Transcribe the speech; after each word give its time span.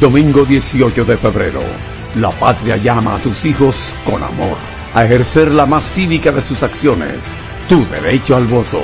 Domingo 0.00 0.44
18 0.44 1.04
de 1.04 1.16
febrero. 1.16 1.60
La 2.16 2.30
patria 2.30 2.76
llama 2.76 3.14
a 3.14 3.20
sus 3.20 3.44
hijos 3.44 3.94
con 4.04 4.22
amor 4.22 4.56
a 4.92 5.04
ejercer 5.04 5.50
la 5.50 5.66
más 5.66 5.84
cívica 5.84 6.30
de 6.32 6.42
sus 6.42 6.62
acciones, 6.62 7.24
tu 7.68 7.84
derecho 7.86 8.36
al 8.36 8.46
voto. 8.46 8.80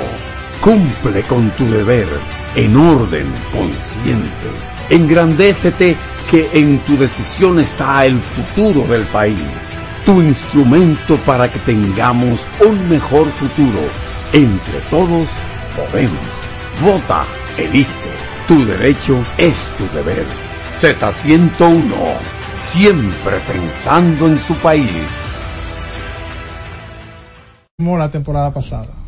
Cumple 0.61 1.23
con 1.23 1.49
tu 1.51 1.69
deber 1.69 2.07
en 2.55 2.75
orden 2.77 3.25
consciente. 3.51 4.47
Engrandécete 4.89 5.95
que 6.29 6.49
en 6.53 6.79
tu 6.79 6.97
decisión 6.97 7.59
está 7.59 8.05
el 8.05 8.17
futuro 8.19 8.85
del 8.87 9.03
país, 9.03 9.37
tu 10.05 10.21
instrumento 10.21 11.17
para 11.25 11.51
que 11.51 11.59
tengamos 11.59 12.41
un 12.65 12.89
mejor 12.89 13.25
futuro. 13.27 13.81
Entre 14.33 14.79
todos 14.89 15.29
podemos. 15.75 16.19
Vota, 16.81 17.25
elige. 17.57 17.85
Tu 18.47 18.65
derecho 18.65 19.17
es 19.37 19.67
tu 19.77 19.87
deber. 19.95 20.50
Z101, 20.79 21.81
siempre 22.57 23.39
pensando 23.47 24.27
en 24.27 24.39
su 24.39 24.55
país. 24.55 24.89
Como 27.77 27.97
la 27.97 28.09
temporada 28.09 28.53
pasada. 28.53 29.01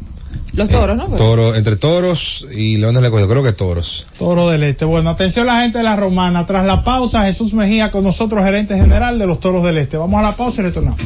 Los 0.53 0.69
toros, 0.69 0.95
¿no? 0.95 1.07
Toro, 1.17 1.55
entre 1.55 1.77
toros 1.77 2.45
y 2.51 2.77
leones 2.77 3.01
le 3.01 3.09
cogió, 3.09 3.27
creo 3.27 3.41
que 3.41 3.53
toros. 3.53 4.05
Toro 4.19 4.49
del 4.49 4.63
Este. 4.63 4.85
Bueno, 4.85 5.09
atención 5.09 5.47
la 5.47 5.61
gente 5.61 5.79
de 5.79 5.83
la 5.83 5.95
Romana. 5.95 6.45
Tras 6.45 6.65
la 6.65 6.83
pausa, 6.83 7.25
Jesús 7.25 7.55
Mejía 7.55 7.89
con 7.89 8.03
nosotros, 8.03 8.43
gerente 8.43 8.75
general 8.75 9.17
de 9.17 9.25
los 9.25 9.39
Toros 9.39 9.63
del 9.63 9.79
Este. 9.79 9.97
Vamos 9.97 10.19
a 10.19 10.23
la 10.23 10.35
pausa 10.35 10.61
y 10.61 10.65
retornamos. 10.65 11.01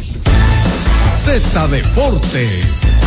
Z 1.24 1.68
Deportes. 1.68 3.07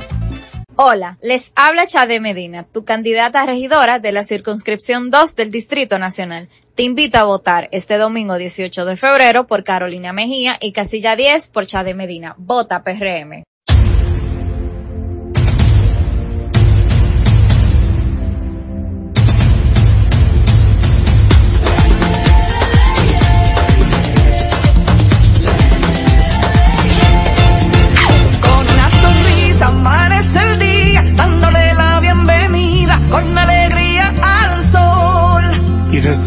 Hola, 0.83 1.19
les 1.21 1.51
habla 1.55 1.85
Chade 1.85 2.19
Medina, 2.19 2.63
tu 2.63 2.83
candidata 2.83 3.43
a 3.43 3.45
regidora 3.45 3.99
de 3.99 4.11
la 4.11 4.23
circunscripción 4.23 5.11
2 5.11 5.35
del 5.35 5.51
Distrito 5.51 5.99
Nacional. 5.99 6.49
Te 6.73 6.81
invito 6.81 7.19
a 7.19 7.23
votar 7.23 7.69
este 7.71 7.99
domingo 7.99 8.35
18 8.35 8.85
de 8.85 8.97
febrero 8.97 9.45
por 9.45 9.63
Carolina 9.63 10.11
Mejía 10.11 10.57
y 10.59 10.71
casilla 10.71 11.15
10 11.15 11.49
por 11.49 11.67
Chade 11.67 11.93
Medina. 11.93 12.33
Vota 12.39 12.83
PRM. 12.83 13.43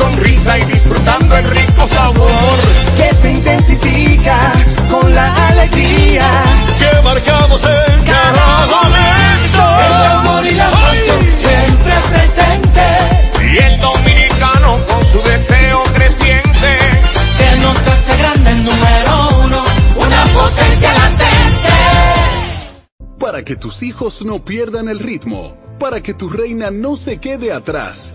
Sonrisa 0.00 0.58
y 0.58 0.64
disfrutando 0.64 1.36
el 1.36 1.44
rico 1.44 1.86
sabor. 1.86 2.58
Que 2.96 3.14
se 3.14 3.30
intensifica 3.32 4.38
con 4.90 5.14
la 5.14 5.48
alegría. 5.48 6.28
Que 6.78 7.02
marcamos 7.02 7.62
en 7.64 8.04
cada 8.04 8.66
momento. 8.74 9.62
El 9.86 9.94
amor 10.16 10.46
y 10.46 10.54
la 10.54 10.70
pasión 10.70 11.22
siempre 11.44 11.94
presente. 12.08 12.86
Y 13.52 13.58
el 13.58 13.80
dominicano 13.80 14.70
con 14.88 15.04
su 15.04 15.20
deseo 15.22 15.82
creciente. 15.94 16.70
que 17.38 17.56
nos 17.62 17.86
hace 17.86 18.16
grande 18.16 18.50
el 18.50 18.64
número 18.64 19.28
uno, 19.44 19.64
una 19.96 20.24
potencia 20.24 20.92
latente. 20.94 21.76
Para 23.18 23.44
que 23.44 23.56
tus 23.56 23.82
hijos 23.82 24.22
no 24.22 24.44
pierdan 24.44 24.88
el 24.88 24.98
ritmo, 24.98 25.56
para 25.78 26.02
que 26.02 26.14
tu 26.14 26.30
reina 26.30 26.70
no 26.70 26.96
se 26.96 27.18
quede 27.18 27.52
atrás, 27.52 28.14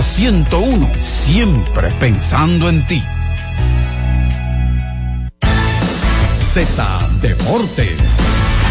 Z101, 0.00 0.88
siempre 1.00 1.90
pensando 1.98 2.68
en 2.68 2.86
ti. 2.86 3.02
Z 6.52 7.08
Deportes. 7.20 8.67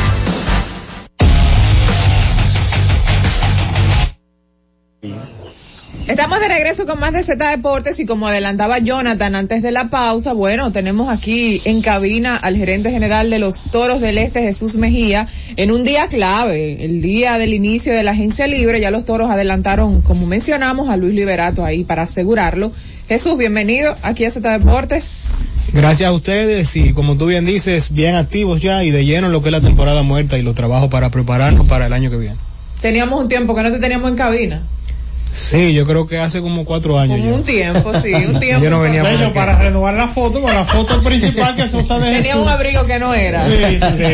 Estamos 6.08 6.40
de 6.40 6.48
regreso 6.48 6.86
con 6.86 7.02
más 7.02 7.12
de 7.12 7.22
Z 7.22 7.52
Deportes 7.52 8.00
y 8.00 8.06
como 8.06 8.30
adelantaba 8.30 8.80
Jonathan 8.80 9.36
antes 9.36 9.62
de 9.62 9.72
la 9.72 9.90
pausa, 9.90 10.32
bueno, 10.32 10.72
tenemos 10.72 11.10
aquí 11.10 11.62
en 11.66 11.82
cabina 11.82 12.38
al 12.38 12.56
gerente 12.56 12.92
general 12.92 13.30
de 13.30 13.40
los 13.40 13.66
Toros 13.66 14.00
del 14.00 14.18
Este, 14.18 14.42
Jesús 14.42 14.78
Mejía, 14.78 15.28
en 15.58 15.70
un 15.70 15.84
día 15.84 16.08
clave, 16.08 16.86
el 16.86 17.02
día 17.02 17.38
del 17.38 17.54
inicio 17.54 17.94
de 17.94 18.04
la 18.04 18.12
agencia 18.12 18.48
libre, 18.48 18.80
ya 18.80 18.90
los 18.90 19.04
Toros 19.04 19.30
adelantaron, 19.30 20.02
como 20.02 20.26
mencionamos, 20.28 20.88
a 20.88 20.96
Luis 20.96 21.14
Liberato 21.14 21.66
ahí 21.66 21.84
para 21.84 22.04
asegurarlo. 22.04 22.72
Jesús, 23.10 23.38
bienvenido 23.38 23.94
aquí 24.02 24.24
a 24.24 24.32
Z 24.32 24.60
Deportes. 24.60 25.50
Gracias 25.74 26.08
a 26.08 26.14
ustedes 26.14 26.74
y 26.78 26.94
como 26.94 27.18
tú 27.18 27.26
bien 27.26 27.44
dices, 27.44 27.92
bien 27.92 28.16
activos 28.16 28.62
ya 28.62 28.86
y 28.86 28.92
de 28.92 29.04
lleno 29.04 29.28
en 29.28 29.34
lo 29.34 29.42
que 29.42 29.50
es 29.50 29.54
la 29.54 29.62
temporada 29.62 30.04
muerta 30.04 30.38
y 30.38 30.42
los 30.42 30.56
trabajos 30.56 30.90
para 30.90 31.10
prepararnos 31.10 31.68
para 31.68 31.88
el 31.88 31.92
año 31.92 32.10
que 32.10 32.18
viene. 32.18 32.38
Teníamos 32.80 33.20
un 33.20 33.28
tiempo 33.28 33.54
que 33.54 33.64
no 33.64 33.72
te 33.72 33.80
teníamos 33.80 34.10
en 34.10 34.16
cabina. 34.16 34.62
Sí, 35.38 35.74
yo 35.74 35.86
creo 35.86 36.08
que 36.08 36.18
hace 36.18 36.42
como 36.42 36.66
cuatro 36.66 36.98
años. 37.00 37.18
Como 37.18 37.30
ya. 37.30 37.36
un 37.36 37.44
tiempo, 37.44 37.94
sí, 38.02 38.12
un 38.14 38.40
tiempo. 38.40 38.64
Yo 38.64 38.70
no 38.72 38.82
venía 38.82 39.04
De 39.04 39.16
hecho, 39.16 39.32
para 39.34 39.58
renovar 39.60 39.94
la 39.94 40.08
foto, 40.08 40.42
con 40.42 40.54
la 40.54 40.66
foto 40.66 41.02
principal 41.04 41.56
que 41.56 41.68
se 41.68 41.78
usa 41.78 42.00
de 42.00 42.06
Tenía 42.06 42.24
Jesús. 42.34 42.42
un 42.42 42.50
abrigo 42.50 42.86
que 42.86 42.98
no 43.00 43.14
era. 43.14 43.46
Sí, 43.48 43.78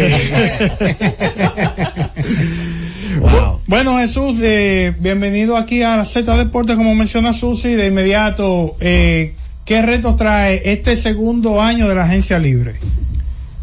Bueno, 3.67 3.97
Jesús, 3.99 4.37
eh, 4.41 4.93
bienvenido 4.99 5.55
aquí 5.55 5.81
a 5.81 5.95
la 5.95 6.05
Z 6.05 6.35
Deportes, 6.37 6.75
como 6.75 6.93
menciona 6.93 7.31
Susi, 7.31 7.73
de 7.73 7.87
inmediato, 7.87 8.75
eh, 8.81 9.33
¿qué 9.63 9.81
retos 9.81 10.17
trae 10.17 10.61
este 10.65 10.97
segundo 10.97 11.61
año 11.61 11.87
de 11.87 11.95
la 11.95 12.03
agencia 12.03 12.37
libre? 12.37 12.75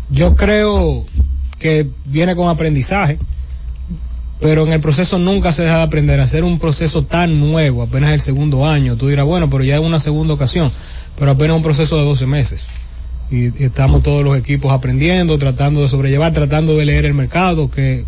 Yo 0.09 0.35
creo 0.35 1.05
que 1.59 1.87
viene 2.07 2.35
con 2.35 2.49
aprendizaje, 2.49 3.19
pero 4.41 4.67
en 4.67 4.73
el 4.73 4.81
proceso 4.81 5.19
nunca 5.19 5.53
se 5.53 5.65
deja 5.65 5.79
de 5.79 5.83
aprender. 5.83 6.19
Hacer 6.21 6.45
un 6.45 6.59
proceso 6.59 7.05
tan 7.05 7.39
nuevo, 7.41 7.83
apenas 7.83 8.13
el 8.13 8.21
segundo 8.21 8.67
año, 8.67 8.97
tú 8.97 9.09
dirás, 9.09 9.27
bueno, 9.27 9.51
pero 9.51 9.65
ya 9.65 9.77
es 9.77 9.83
una 9.83 10.01
segunda 10.01 10.35
ocasión, 10.35 10.73
pero 11.19 11.33
apenas 11.33 11.57
un 11.57 11.63
proceso 11.63 11.99
de 11.99 12.05
12 12.05 12.27
meses. 12.27 12.67
Y, 13.31 13.63
estamos 13.63 14.03
todos 14.03 14.25
los 14.25 14.39
equipos 14.39 14.73
aprendiendo, 14.73 15.39
tratando 15.39 15.83
de 15.83 15.89
sobrellevar, 15.89 16.33
tratando 16.33 16.77
de 16.77 16.87
leer 16.87 17.05
el 17.05 17.15
mercado, 17.15 17.71
que 17.71 18.05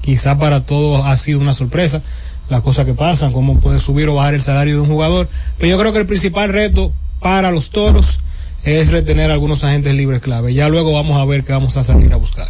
quizá 0.00 0.38
para 0.38 0.64
todos 0.64 1.04
ha 1.04 1.16
sido 1.16 1.40
una 1.40 1.54
sorpresa 1.54 2.02
las 2.48 2.60
cosas 2.60 2.84
que 2.84 2.94
pasan, 2.94 3.32
cómo 3.32 3.58
puede 3.58 3.80
subir 3.80 4.08
o 4.08 4.14
bajar 4.14 4.34
el 4.34 4.42
salario 4.42 4.74
de 4.74 4.80
un 4.80 4.88
jugador. 4.88 5.28
Pero 5.58 5.70
yo 5.70 5.78
creo 5.78 5.92
que 5.92 5.98
el 5.98 6.06
principal 6.06 6.50
reto 6.50 6.92
para 7.20 7.50
los 7.50 7.70
toros 7.70 8.20
es 8.64 8.90
retener 8.90 9.30
algunos 9.30 9.64
agentes 9.64 9.94
libres 9.94 10.20
clave. 10.20 10.54
Ya 10.54 10.68
luego 10.68 10.92
vamos 10.92 11.20
a 11.20 11.24
ver 11.24 11.42
qué 11.42 11.52
vamos 11.52 11.76
a 11.76 11.84
salir 11.84 12.12
a 12.12 12.16
buscar. 12.16 12.48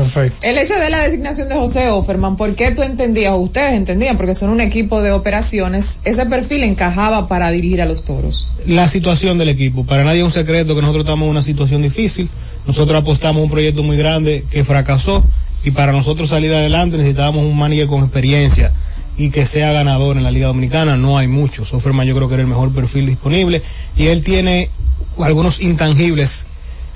Perfecto. 0.00 0.46
El 0.46 0.56
hecho 0.56 0.74
de 0.76 0.88
la 0.88 1.02
designación 1.02 1.48
de 1.50 1.56
José 1.56 1.88
Offerman, 1.88 2.36
¿por 2.36 2.54
qué 2.54 2.70
tú 2.70 2.82
entendías, 2.82 3.32
o 3.32 3.36
ustedes 3.36 3.74
entendían, 3.74 4.16
porque 4.16 4.34
son 4.34 4.48
un 4.48 4.62
equipo 4.62 5.02
de 5.02 5.12
operaciones, 5.12 6.00
ese 6.04 6.24
perfil 6.24 6.62
encajaba 6.64 7.28
para 7.28 7.50
dirigir 7.50 7.82
a 7.82 7.84
los 7.84 8.04
toros? 8.04 8.52
La 8.66 8.88
situación 8.88 9.36
del 9.36 9.50
equipo. 9.50 9.84
Para 9.84 10.04
nadie 10.04 10.20
es 10.20 10.24
un 10.24 10.32
secreto 10.32 10.74
que 10.74 10.80
nosotros 10.80 11.04
estamos 11.04 11.26
en 11.26 11.30
una 11.32 11.42
situación 11.42 11.82
difícil. 11.82 12.30
Nosotros 12.66 13.02
apostamos 13.02 13.40
a 13.40 13.44
un 13.44 13.50
proyecto 13.50 13.82
muy 13.82 13.98
grande 13.98 14.44
que 14.50 14.64
fracasó 14.64 15.22
y 15.64 15.70
para 15.70 15.92
nosotros 15.92 16.30
salir 16.30 16.54
adelante 16.54 16.96
necesitábamos 16.96 17.44
un 17.44 17.58
manager 17.58 17.86
con 17.86 18.02
experiencia 18.02 18.72
y 19.18 19.30
que 19.30 19.44
sea 19.44 19.72
ganador 19.72 20.16
en 20.16 20.24
la 20.24 20.30
Liga 20.30 20.46
Dominicana. 20.46 20.96
No 20.96 21.18
hay 21.18 21.28
muchos. 21.28 21.74
Offerman 21.74 22.06
yo 22.06 22.16
creo 22.16 22.28
que 22.28 22.34
era 22.34 22.42
el 22.42 22.48
mejor 22.48 22.72
perfil 22.72 23.04
disponible 23.04 23.60
y 23.98 24.06
él 24.06 24.22
tiene 24.22 24.70
algunos 25.18 25.60
intangibles 25.60 26.46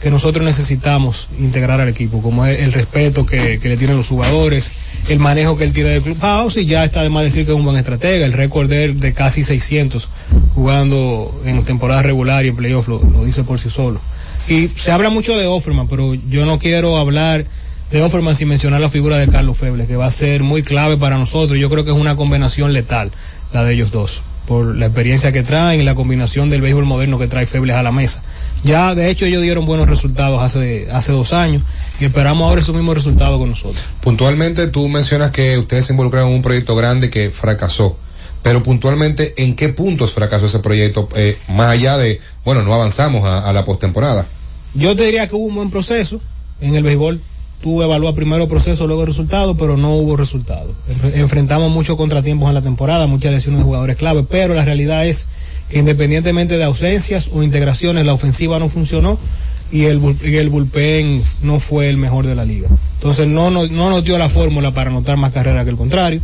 que 0.04 0.10
nosotros 0.10 0.44
necesitamos 0.44 1.28
integrar 1.40 1.80
al 1.80 1.88
equipo, 1.88 2.20
como 2.20 2.44
es 2.44 2.60
el 2.60 2.74
respeto 2.74 3.24
que, 3.24 3.58
le 3.58 3.76
tienen 3.78 3.96
los 3.96 4.08
jugadores, 4.08 4.74
el 5.08 5.18
manejo 5.18 5.56
que 5.56 5.64
él 5.64 5.72
tiene 5.72 5.88
del 5.88 6.02
clubhouse 6.02 6.58
y 6.58 6.66
ya 6.66 6.84
está 6.84 7.02
de 7.02 7.08
más 7.08 7.24
decir 7.24 7.46
que 7.46 7.52
es 7.52 7.56
un 7.56 7.64
buen 7.64 7.78
estratega, 7.78 8.26
el 8.26 8.34
récord 8.34 8.68
de 8.68 8.92
de 8.92 9.14
casi 9.14 9.44
600 9.44 10.06
jugando 10.54 11.34
en 11.46 11.64
temporada 11.64 12.02
regular 12.02 12.44
y 12.44 12.48
en 12.48 12.56
playoff 12.56 12.86
lo, 12.86 13.02
lo 13.02 13.24
dice 13.24 13.44
por 13.44 13.58
sí 13.58 13.70
solo. 13.70 13.98
Y 14.46 14.68
se 14.68 14.92
habla 14.92 15.08
mucho 15.08 15.38
de 15.38 15.46
Offerman, 15.46 15.88
pero 15.88 16.12
yo 16.12 16.44
no 16.44 16.58
quiero 16.58 16.98
hablar 16.98 17.46
de 17.90 18.02
Offerman 18.02 18.36
sin 18.36 18.48
mencionar 18.48 18.82
la 18.82 18.90
figura 18.90 19.16
de 19.16 19.28
Carlos 19.28 19.56
Feble, 19.56 19.86
que 19.86 19.96
va 19.96 20.04
a 20.04 20.10
ser 20.10 20.42
muy 20.42 20.62
clave 20.62 20.98
para 20.98 21.16
nosotros. 21.16 21.58
Yo 21.58 21.70
creo 21.70 21.86
que 21.86 21.92
es 21.92 21.96
una 21.96 22.14
combinación 22.14 22.74
letal 22.74 23.10
la 23.54 23.64
de 23.64 23.72
ellos 23.72 23.90
dos 23.90 24.20
por 24.46 24.74
la 24.76 24.86
experiencia 24.86 25.32
que 25.32 25.42
traen 25.42 25.80
y 25.80 25.84
la 25.84 25.94
combinación 25.94 26.50
del 26.50 26.60
béisbol 26.60 26.84
moderno 26.84 27.18
que 27.18 27.26
trae 27.26 27.46
Febles 27.46 27.76
a 27.76 27.82
la 27.82 27.92
mesa. 27.92 28.22
Ya, 28.62 28.94
de 28.94 29.10
hecho, 29.10 29.24
ellos 29.24 29.42
dieron 29.42 29.66
buenos 29.66 29.88
resultados 29.88 30.42
hace, 30.42 30.88
hace 30.92 31.12
dos 31.12 31.32
años 31.32 31.62
y 32.00 32.04
esperamos 32.04 32.46
ahora 32.48 32.60
esos 32.60 32.74
mismos 32.74 32.94
resultados 32.94 33.38
con 33.38 33.50
nosotros. 33.50 33.82
Puntualmente 34.00 34.66
tú 34.66 34.88
mencionas 34.88 35.30
que 35.30 35.58
ustedes 35.58 35.86
se 35.86 35.92
involucraron 35.92 36.30
en 36.30 36.36
un 36.36 36.42
proyecto 36.42 36.76
grande 36.76 37.10
que 37.10 37.30
fracasó. 37.30 37.96
Pero 38.42 38.62
puntualmente, 38.62 39.32
¿en 39.38 39.56
qué 39.56 39.70
puntos 39.70 40.12
fracasó 40.12 40.46
ese 40.46 40.58
proyecto? 40.58 41.08
Eh, 41.16 41.38
más 41.48 41.70
allá 41.70 41.96
de, 41.96 42.20
bueno, 42.44 42.62
no 42.62 42.74
avanzamos 42.74 43.24
a, 43.24 43.48
a 43.48 43.52
la 43.54 43.64
postemporada. 43.64 44.26
Yo 44.74 44.94
te 44.94 45.06
diría 45.06 45.28
que 45.28 45.34
hubo 45.34 45.46
un 45.46 45.54
buen 45.54 45.70
proceso 45.70 46.20
en 46.60 46.74
el 46.74 46.82
béisbol. 46.82 47.20
Tú 47.62 47.82
evalúas 47.82 48.14
primero 48.14 48.46
proceso, 48.48 48.86
luego 48.86 49.06
resultado, 49.06 49.56
pero 49.56 49.76
no 49.78 49.94
hubo 49.96 50.16
resultado. 50.16 50.74
Enf- 50.88 51.16
Enfrentamos 51.16 51.70
muchos 51.70 51.96
contratiempos 51.96 52.48
en 52.48 52.54
la 52.54 52.62
temporada, 52.62 53.06
muchas 53.06 53.32
lesiones 53.32 53.60
de 53.60 53.64
jugadores 53.64 53.96
clave, 53.96 54.22
pero 54.28 54.52
la 54.54 54.64
realidad 54.64 55.06
es 55.06 55.26
que 55.70 55.78
independientemente 55.78 56.58
de 56.58 56.64
ausencias 56.64 57.30
o 57.32 57.42
integraciones, 57.42 58.04
la 58.04 58.12
ofensiva 58.12 58.58
no 58.58 58.68
funcionó 58.68 59.18
y 59.72 59.84
el, 59.84 59.98
y 60.22 60.36
el 60.36 60.50
bullpen 60.50 61.22
no 61.42 61.58
fue 61.58 61.88
el 61.88 61.96
mejor 61.96 62.26
de 62.26 62.34
la 62.34 62.44
liga. 62.44 62.68
Entonces 62.96 63.26
no, 63.28 63.50
nos- 63.50 63.70
no 63.70 63.88
nos 63.88 64.04
dio 64.04 64.18
la 64.18 64.28
fórmula 64.28 64.74
para 64.74 64.90
anotar 64.90 65.16
más 65.16 65.32
carreras 65.32 65.64
que 65.64 65.70
el 65.70 65.76
contrario 65.76 66.20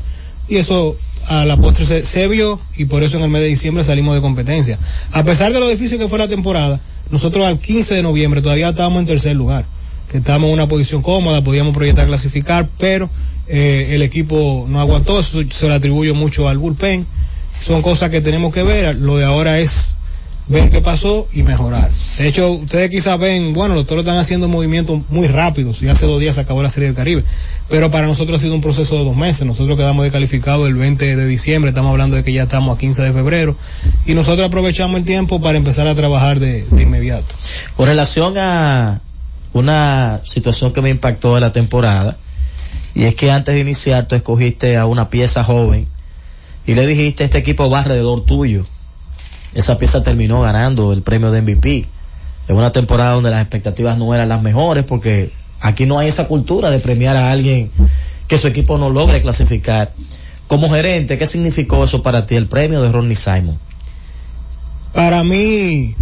y 0.46 0.56
eso 0.56 0.96
a 1.26 1.46
la 1.46 1.56
postre 1.56 2.02
se 2.02 2.28
vio 2.28 2.60
y 2.76 2.84
por 2.84 3.02
eso 3.02 3.16
en 3.16 3.22
el 3.22 3.30
mes 3.30 3.40
de 3.40 3.48
diciembre 3.48 3.82
salimos 3.84 4.14
de 4.14 4.20
competencia. 4.20 4.78
A 5.12 5.22
pesar 5.24 5.52
de 5.54 5.60
lo 5.60 5.68
difícil 5.68 5.96
que 5.98 6.08
fue 6.08 6.18
la 6.18 6.28
temporada, 6.28 6.80
nosotros 7.10 7.46
al 7.46 7.58
15 7.58 7.94
de 7.94 8.02
noviembre 8.02 8.42
todavía 8.42 8.68
estábamos 8.68 9.00
en 9.00 9.06
tercer 9.06 9.36
lugar, 9.36 9.64
que 10.10 10.18
estábamos 10.18 10.48
en 10.48 10.54
una 10.54 10.68
posición 10.68 11.02
cómoda, 11.02 11.42
podíamos 11.42 11.72
proyectar 11.72 12.06
clasificar, 12.06 12.68
pero 12.78 13.08
eh, 13.46 13.90
el 13.92 14.02
equipo 14.02 14.66
no 14.68 14.80
aguantó, 14.80 15.20
eso 15.20 15.40
se 15.50 15.68
lo 15.68 15.74
atribuyo 15.74 16.14
mucho 16.14 16.48
al 16.48 16.58
bullpen. 16.58 17.06
Son 17.64 17.82
cosas 17.82 18.10
que 18.10 18.20
tenemos 18.20 18.52
que 18.52 18.62
ver, 18.62 18.96
lo 18.96 19.18
de 19.18 19.24
ahora 19.24 19.60
es 19.60 19.94
ver 20.48 20.70
qué 20.70 20.80
pasó 20.80 21.28
y 21.32 21.44
mejorar. 21.44 21.90
De 22.18 22.26
hecho, 22.26 22.50
ustedes 22.50 22.90
quizás 22.90 23.18
ven, 23.20 23.54
bueno, 23.54 23.76
los 23.76 23.86
toros 23.86 24.02
están 24.02 24.18
haciendo 24.18 24.48
movimientos 24.48 25.00
muy 25.10 25.28
rápidos 25.28 25.80
y 25.82 25.88
hace 25.88 26.06
dos 26.06 26.18
días 26.18 26.34
se 26.34 26.40
acabó 26.40 26.62
la 26.62 26.70
Serie 26.70 26.88
del 26.88 26.96
Caribe, 26.96 27.22
pero 27.68 27.92
para 27.92 28.08
nosotros 28.08 28.40
ha 28.40 28.42
sido 28.42 28.54
un 28.54 28.60
proceso 28.60 28.96
de 28.96 29.04
dos 29.04 29.16
meses. 29.16 29.46
Nosotros 29.46 29.76
quedamos 29.76 30.02
descalificados 30.02 30.66
el 30.66 30.74
20 30.74 31.16
de 31.16 31.26
diciembre, 31.26 31.68
estamos 31.68 31.90
hablando 31.90 32.16
de 32.16 32.24
que 32.24 32.32
ya 32.32 32.44
estamos 32.44 32.76
a 32.76 32.80
15 32.80 33.02
de 33.02 33.12
febrero 33.12 33.56
y 34.06 34.14
nosotros 34.14 34.48
aprovechamos 34.48 34.96
el 34.96 35.04
tiempo 35.04 35.40
para 35.40 35.56
empezar 35.56 35.86
a 35.86 35.94
trabajar 35.94 36.40
de, 36.40 36.64
de 36.68 36.82
inmediato. 36.82 37.32
Con 37.76 37.86
relación 37.86 38.34
a 38.36 39.02
una 39.52 40.20
situación 40.24 40.72
que 40.72 40.82
me 40.82 40.90
impactó 40.90 41.36
en 41.36 41.42
la 41.42 41.52
temporada, 41.52 42.16
y 42.94 43.04
es 43.04 43.14
que 43.14 43.30
antes 43.30 43.54
de 43.54 43.60
iniciar 43.60 44.06
tú 44.06 44.14
escogiste 44.16 44.76
a 44.76 44.86
una 44.86 45.10
pieza 45.10 45.44
joven 45.44 45.86
y 46.66 46.74
le 46.74 46.86
dijiste 46.86 47.24
este 47.24 47.38
equipo 47.38 47.70
va 47.70 47.80
alrededor 47.80 48.24
tuyo. 48.24 48.66
Esa 49.54 49.78
pieza 49.78 50.02
terminó 50.02 50.40
ganando 50.42 50.92
el 50.92 51.02
premio 51.02 51.30
de 51.30 51.42
MVP. 51.42 51.86
En 52.48 52.56
una 52.56 52.72
temporada 52.72 53.14
donde 53.14 53.30
las 53.30 53.40
expectativas 53.40 53.96
no 53.96 54.14
eran 54.14 54.28
las 54.28 54.42
mejores 54.42 54.84
porque 54.84 55.32
aquí 55.60 55.86
no 55.86 55.98
hay 55.98 56.08
esa 56.08 56.26
cultura 56.26 56.70
de 56.70 56.80
premiar 56.80 57.16
a 57.16 57.30
alguien 57.30 57.70
que 58.28 58.38
su 58.38 58.48
equipo 58.48 58.78
no 58.78 58.90
logre 58.90 59.20
clasificar. 59.20 59.92
Como 60.46 60.68
gerente, 60.68 61.16
¿qué 61.16 61.26
significó 61.26 61.84
eso 61.84 62.02
para 62.02 62.26
ti, 62.26 62.34
el 62.34 62.46
premio 62.46 62.82
de 62.82 62.90
Ronnie 62.90 63.16
Simon? 63.16 63.58
Para 64.92 65.22
mí 65.22 65.94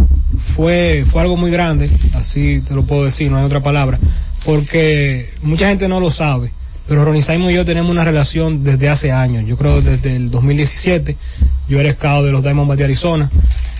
fue, 0.55 1.05
fue 1.09 1.21
algo 1.21 1.37
muy 1.37 1.51
grande, 1.51 1.89
así 2.15 2.61
te 2.61 2.73
lo 2.73 2.83
puedo 2.83 3.05
decir, 3.05 3.29
no 3.29 3.37
hay 3.37 3.45
otra 3.45 3.61
palabra, 3.61 3.99
porque 4.45 5.29
mucha 5.43 5.69
gente 5.69 5.87
no 5.87 5.99
lo 5.99 6.11
sabe, 6.11 6.51
pero 6.87 7.05
Ronnie 7.05 7.21
Simon 7.21 7.51
y 7.51 7.55
yo 7.55 7.65
tenemos 7.65 7.91
una 7.91 8.03
relación 8.03 8.63
desde 8.63 8.89
hace 8.89 9.11
años, 9.11 9.45
yo 9.45 9.57
creo 9.57 9.81
desde 9.81 10.15
el 10.15 10.31
2017, 10.31 11.15
yo 11.67 11.79
era 11.79 11.93
scout 11.93 12.25
de 12.25 12.31
los 12.31 12.43
Diamondbacks 12.43 12.79
de 12.79 12.83
Arizona, 12.83 13.29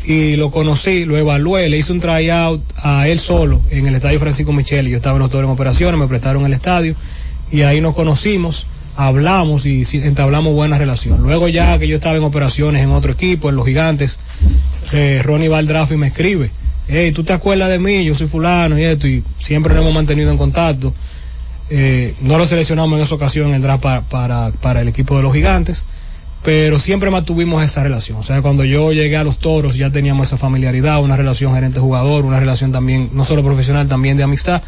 y 0.06 0.36
lo 0.36 0.52
conocí, 0.52 1.06
lo 1.06 1.18
evalué, 1.18 1.70
le 1.70 1.78
hice 1.78 1.92
un 1.92 2.00
tryout 2.00 2.62
a 2.78 3.08
él 3.08 3.20
solo 3.20 3.62
en 3.72 3.88
el 3.88 3.96
estadio 3.96 4.20
Francisco 4.20 4.54
Micheli, 4.54 4.92
yo 4.92 4.98
estaba 4.98 5.18
en 5.18 5.24
los 5.24 5.34
en 5.34 5.46
operaciones, 5.46 6.00
me 6.00 6.08
prestaron 6.08 6.46
el 6.46 6.54
estadio, 6.54 6.96
y 7.52 7.64
ahí 7.64 7.82
nos 7.82 7.96
conocimos, 7.96 8.68
hablamos 9.00 9.66
y 9.66 9.86
entablamos 9.94 10.54
buena 10.54 10.78
relación. 10.78 11.24
Luego 11.24 11.48
ya 11.48 11.80
que 11.80 11.88
yo 11.88 11.96
estaba 11.96 12.18
en 12.18 12.24
operaciones 12.24 12.84
en 12.84 12.92
otro 12.92 13.14
equipo, 13.14 13.48
en 13.50 13.56
los 13.56 13.66
gigantes, 13.66 14.20
eh, 14.92 15.22
Ronnie 15.24 15.48
va 15.48 15.60
al 15.60 15.68
draft 15.68 15.94
y 15.94 15.96
me 15.96 16.08
escribe, 16.08 16.52
hey, 16.90 17.14
¿tú 17.14 17.24
te 17.24 17.32
acuerdas 17.32 17.70
de 17.70 17.80
mí? 17.80 18.04
Yo 18.04 18.14
soy 18.14 18.28
fulano 18.28 18.78
y 18.78 18.84
esto, 18.84 19.08
y 19.08 19.24
siempre 19.38 19.74
nos 19.74 19.84
hemos 19.84 19.94
mantenido 19.94 20.32
en 20.32 20.38
contacto. 20.38 20.94
Eh, 21.70 22.14
no 22.22 22.38
lo 22.38 22.46
seleccionamos 22.46 22.98
en 22.98 23.06
esa 23.06 23.16
ocasión 23.16 23.48
en 23.48 23.56
el 23.56 23.62
draft 23.62 23.82
para, 23.82 24.02
para, 24.02 24.52
para 24.52 24.82
el 24.82 24.90
equipo 24.90 25.16
de 25.16 25.24
los 25.24 25.34
gigantes, 25.34 25.86
pero 26.44 26.78
siempre 26.78 27.10
mantuvimos 27.10 27.64
esa 27.64 27.82
relación. 27.82 28.18
O 28.18 28.24
sea, 28.24 28.42
cuando 28.42 28.66
yo 28.66 28.92
llegué 28.92 29.16
a 29.16 29.24
los 29.24 29.38
toros 29.38 29.78
ya 29.78 29.92
teníamos 29.92 30.28
esa 30.28 30.38
familiaridad, 30.38 31.02
una 31.02 31.16
relación 31.16 31.54
gerente-jugador, 31.54 32.26
una 32.26 32.42
relación 32.42 32.74
también, 32.74 33.12
no 33.14 33.24
solo 33.24 33.46
profesional, 33.46 33.88
también 33.88 34.18
de 34.18 34.24
amistad. 34.24 34.62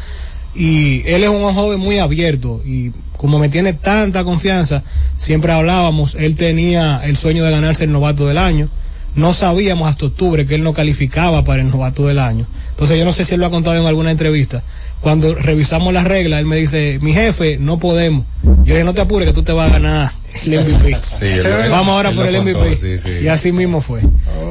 Y 0.54 1.02
él 1.06 1.24
es 1.24 1.30
un 1.30 1.42
joven 1.54 1.80
muy 1.80 1.98
abierto 1.98 2.60
y 2.64 2.92
como 3.16 3.38
me 3.38 3.48
tiene 3.48 3.72
tanta 3.72 4.24
confianza, 4.24 4.82
siempre 5.16 5.52
hablábamos, 5.52 6.14
él 6.16 6.36
tenía 6.36 7.00
el 7.04 7.16
sueño 7.16 7.44
de 7.44 7.52
ganarse 7.52 7.84
el 7.84 7.92
novato 7.92 8.26
del 8.26 8.38
año. 8.38 8.68
No 9.14 9.32
sabíamos 9.32 9.88
hasta 9.88 10.06
octubre 10.06 10.46
que 10.46 10.54
él 10.54 10.62
no 10.62 10.72
calificaba 10.72 11.44
para 11.44 11.62
el 11.62 11.70
novato 11.70 12.06
del 12.06 12.18
año. 12.18 12.46
Entonces 12.70 12.98
yo 12.98 13.04
no 13.04 13.12
sé 13.12 13.24
si 13.24 13.34
él 13.34 13.40
lo 13.40 13.46
ha 13.46 13.50
contado 13.50 13.78
en 13.80 13.86
alguna 13.86 14.10
entrevista. 14.10 14.62
Cuando 15.00 15.34
revisamos 15.34 15.92
las 15.92 16.04
reglas, 16.04 16.40
él 16.40 16.46
me 16.46 16.56
dice, 16.56 16.98
mi 17.02 17.12
jefe, 17.12 17.58
no 17.58 17.78
podemos. 17.78 18.24
Yo 18.42 18.74
dije, 18.74 18.84
no 18.84 18.94
te 18.94 19.02
apures 19.02 19.28
que 19.28 19.34
tú 19.34 19.42
te 19.42 19.52
vas 19.52 19.70
a 19.70 19.74
ganar 19.74 20.21
el 20.44 20.60
MVP. 20.64 20.98
Sí, 21.02 21.26
Vamos 21.70 21.88
ahora 21.88 22.10
por 22.12 22.26
el 22.26 22.36
contó, 22.36 22.58
MVP. 22.60 22.76
sí, 22.76 22.98
sí. 22.98 23.24
Y 23.24 23.28
así 23.28 23.52
mismo 23.52 23.80
fue. 23.80 24.00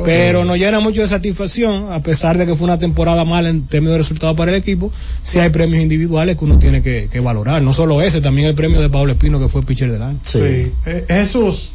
Pero 0.05 0.45
nos 0.45 0.57
llena 0.57 0.79
mucho 0.79 1.01
de 1.01 1.07
satisfacción, 1.07 1.91
a 1.91 2.01
pesar 2.01 2.37
de 2.37 2.45
que 2.45 2.55
fue 2.55 2.65
una 2.65 2.79
temporada 2.79 3.25
mala 3.25 3.49
en 3.49 3.67
términos 3.67 3.93
de 3.93 3.97
resultados 3.99 4.35
para 4.37 4.51
el 4.51 4.57
equipo, 4.57 4.91
si 5.23 5.39
hay 5.39 5.49
premios 5.49 5.81
individuales 5.81 6.37
que 6.37 6.45
uno 6.45 6.59
tiene 6.59 6.81
que, 6.81 7.09
que 7.11 7.19
valorar. 7.19 7.61
No 7.61 7.73
solo 7.73 8.01
ese, 8.01 8.21
también 8.21 8.47
el 8.47 8.55
premio 8.55 8.81
de 8.81 8.89
Pablo 8.89 9.11
Espino, 9.11 9.39
que 9.39 9.47
fue 9.47 9.61
pitcher 9.61 9.91
del 9.91 10.01
año. 10.01 10.19
Sí. 10.23 10.39
Eh, 10.85 11.05
Jesús, 11.07 11.71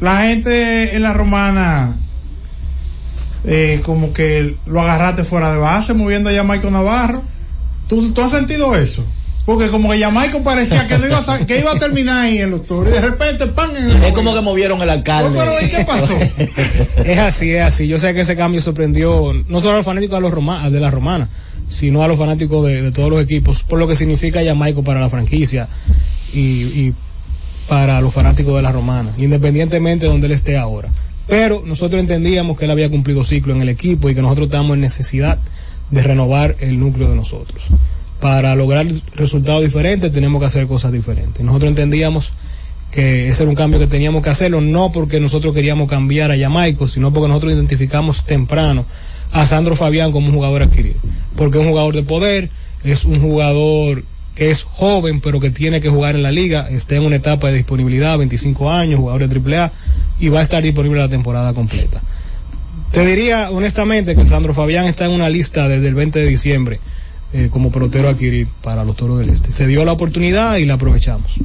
la 0.00 0.22
gente 0.22 0.94
en 0.94 1.02
la 1.02 1.12
romana, 1.12 1.96
eh, 3.44 3.80
como 3.84 4.12
que 4.12 4.56
lo 4.66 4.80
agarraste 4.82 5.24
fuera 5.24 5.52
de 5.52 5.58
base, 5.58 5.94
moviendo 5.94 6.30
a 6.30 6.32
Jamaico 6.32 6.70
Navarro. 6.70 7.22
¿Tú, 7.88 8.12
tú 8.12 8.20
has 8.20 8.32
sentido 8.32 8.74
eso? 8.74 9.04
Porque 9.46 9.68
como 9.68 9.88
que 9.90 10.00
Jamaico 10.00 10.42
parecía 10.42 10.86
que, 10.88 10.98
no 10.98 11.06
iba 11.06 11.18
a, 11.24 11.46
que 11.46 11.60
iba 11.60 11.70
a 11.72 11.78
terminar 11.78 12.24
ahí 12.24 12.38
en 12.38 12.50
los 12.50 12.66
toros. 12.66 12.88
Y 12.90 12.92
de 12.92 13.00
repente, 13.00 13.46
pan 13.46 13.70
en 13.76 13.90
el 13.92 14.02
Es 14.04 14.12
como 14.12 14.34
que 14.34 14.40
movieron 14.40 14.82
el 14.82 14.90
alcalde. 14.90 15.30
No, 15.30 15.36
pero 15.38 15.64
¿y 15.64 15.68
qué 15.70 15.84
pasó? 15.84 16.14
Es 17.04 17.18
así, 17.20 17.52
es 17.52 17.62
así. 17.62 17.86
Yo 17.86 17.98
sé 18.00 18.12
que 18.12 18.22
ese 18.22 18.34
cambio 18.36 18.60
sorprendió 18.60 19.32
no 19.48 19.60
solo 19.60 19.74
a 19.74 19.76
los 19.76 19.86
fanáticos 19.86 20.16
de, 20.18 20.20
los 20.22 20.32
Roma- 20.32 20.68
de 20.68 20.80
la 20.80 20.90
romana, 20.90 21.28
sino 21.70 22.02
a 22.02 22.08
los 22.08 22.18
fanáticos 22.18 22.66
de, 22.66 22.82
de 22.82 22.90
todos 22.90 23.08
los 23.08 23.22
equipos, 23.22 23.62
por 23.62 23.78
lo 23.78 23.86
que 23.86 23.94
significa 23.94 24.44
Jamaico 24.44 24.82
para 24.82 25.00
la 25.00 25.08
franquicia 25.08 25.68
y, 26.34 26.40
y 26.40 26.94
para 27.68 28.00
los 28.00 28.12
fanáticos 28.12 28.54
de 28.56 28.62
la 28.62 28.72
romana, 28.72 29.10
independientemente 29.18 30.06
de 30.06 30.10
donde 30.12 30.26
él 30.26 30.32
esté 30.32 30.56
ahora. 30.56 30.88
Pero 31.28 31.62
nosotros 31.64 32.00
entendíamos 32.00 32.58
que 32.58 32.64
él 32.64 32.70
había 32.72 32.90
cumplido 32.90 33.22
ciclo 33.24 33.54
en 33.54 33.62
el 33.62 33.68
equipo 33.68 34.10
y 34.10 34.14
que 34.16 34.22
nosotros 34.22 34.46
estamos 34.46 34.74
en 34.74 34.80
necesidad 34.80 35.38
de 35.90 36.02
renovar 36.02 36.56
el 36.60 36.78
núcleo 36.80 37.08
de 37.10 37.14
nosotros. 37.16 37.62
Para 38.20 38.54
lograr 38.54 38.86
resultados 39.14 39.62
diferentes 39.62 40.12
tenemos 40.12 40.40
que 40.40 40.46
hacer 40.46 40.66
cosas 40.66 40.92
diferentes. 40.92 41.44
Nosotros 41.44 41.70
entendíamos 41.70 42.32
que 42.90 43.28
ese 43.28 43.42
era 43.42 43.50
un 43.50 43.56
cambio 43.56 43.78
que 43.78 43.86
teníamos 43.86 44.22
que 44.22 44.30
hacerlo, 44.30 44.60
no 44.60 44.90
porque 44.90 45.20
nosotros 45.20 45.54
queríamos 45.54 45.88
cambiar 45.88 46.32
a 46.32 46.38
Jamaico, 46.38 46.88
sino 46.88 47.12
porque 47.12 47.28
nosotros 47.28 47.52
identificamos 47.52 48.24
temprano 48.24 48.86
a 49.32 49.46
Sandro 49.46 49.76
Fabián 49.76 50.12
como 50.12 50.28
un 50.28 50.34
jugador 50.34 50.62
adquirido. 50.62 50.96
Porque 51.36 51.58
es 51.58 51.64
un 51.64 51.70
jugador 51.70 51.94
de 51.94 52.02
poder, 52.02 52.50
es 52.84 53.04
un 53.04 53.20
jugador 53.20 54.02
que 54.34 54.50
es 54.50 54.62
joven, 54.62 55.20
pero 55.20 55.40
que 55.40 55.50
tiene 55.50 55.80
que 55.80 55.88
jugar 55.88 56.14
en 56.14 56.22
la 56.22 56.30
liga, 56.30 56.68
está 56.70 56.96
en 56.96 57.04
una 57.04 57.16
etapa 57.16 57.48
de 57.48 57.54
disponibilidad, 57.54 58.18
25 58.18 58.70
años, 58.70 59.00
jugador 59.00 59.28
de 59.28 59.56
AAA, 59.56 59.72
y 60.20 60.28
va 60.28 60.40
a 60.40 60.42
estar 60.42 60.62
disponible 60.62 61.00
la 61.00 61.08
temporada 61.08 61.52
completa. 61.54 62.00
Te 62.92 63.04
diría 63.04 63.50
honestamente 63.50 64.14
que 64.14 64.26
Sandro 64.26 64.54
Fabián 64.54 64.86
está 64.86 65.06
en 65.06 65.12
una 65.12 65.28
lista 65.28 65.68
desde 65.68 65.88
el 65.88 65.94
20 65.94 66.18
de 66.18 66.26
diciembre 66.26 66.80
eh, 67.36 67.48
como 67.50 67.70
pelotero 67.70 68.08
adquirir 68.08 68.48
para 68.62 68.82
los 68.84 68.96
Toros 68.96 69.18
del 69.18 69.28
Este. 69.28 69.52
Se 69.52 69.66
dio 69.66 69.84
la 69.84 69.92
oportunidad 69.92 70.56
y 70.56 70.64
la 70.64 70.74
aprovechamos. 70.74 71.38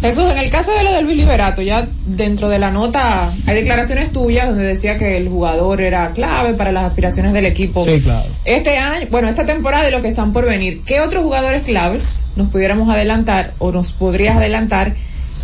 Jesús, 0.00 0.24
en 0.24 0.38
el 0.38 0.50
caso 0.50 0.72
de 0.72 0.82
lo 0.82 0.92
del 0.92 1.04
Luis 1.04 1.18
Liberato, 1.18 1.60
ya 1.60 1.86
dentro 2.06 2.48
de 2.48 2.58
la 2.58 2.70
nota 2.70 3.30
hay 3.46 3.54
declaraciones 3.54 4.10
tuyas 4.10 4.48
donde 4.48 4.64
decía 4.64 4.96
que 4.96 5.16
el 5.16 5.28
jugador 5.28 5.80
era 5.82 6.10
clave 6.12 6.54
para 6.54 6.72
las 6.72 6.84
aspiraciones 6.84 7.32
del 7.34 7.44
equipo. 7.44 7.84
Sí, 7.84 8.00
claro. 8.00 8.28
Este 8.44 8.78
año, 8.78 9.06
bueno, 9.10 9.28
esta 9.28 9.44
temporada 9.44 9.86
y 9.86 9.92
lo 9.92 10.00
que 10.00 10.08
están 10.08 10.32
por 10.32 10.46
venir, 10.46 10.80
¿qué 10.86 11.00
otros 11.00 11.22
jugadores 11.22 11.62
claves 11.62 12.24
nos 12.34 12.48
pudiéramos 12.48 12.88
adelantar 12.88 13.52
o 13.58 13.70
nos 13.70 13.92
podrías 13.92 14.38
adelantar 14.38 14.94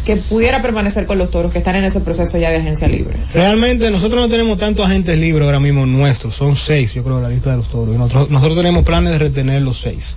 que 0.05 0.17
pudiera 0.17 0.63
permanecer 0.63 1.07
con 1.07 1.19
los 1.19 1.31
toros 1.31 1.53
que 1.53 1.59
están 1.59 1.77
en 1.77 1.85
ese 1.85 2.01
proceso 2.01 2.39
ya 2.39 2.51
de 2.51 2.57
agencia 2.57 2.89
libre? 2.89 3.17
Realmente 3.33 3.91
nosotros 3.91 4.21
no 4.21 4.29
tenemos 4.29 4.59
tantos 4.59 4.87
agentes 4.87 5.19
libres 5.19 5.45
ahora 5.45 5.61
mismo 5.61 5.87
nuestros, 5.87 6.35
son 6.35 6.57
seis, 6.57 6.95
yo 6.95 7.03
creo, 7.05 7.21
la 7.21 7.29
lista 7.29 7.51
de 7.51 7.59
los 7.59 7.69
toros. 7.69 7.95
Y 7.95 7.99
nosotros, 7.99 8.31
nosotros 8.31 8.57
tenemos 8.57 8.85
planes 8.85 9.13
de 9.13 9.19
retener 9.19 9.63
los 9.63 9.81
seis 9.81 10.17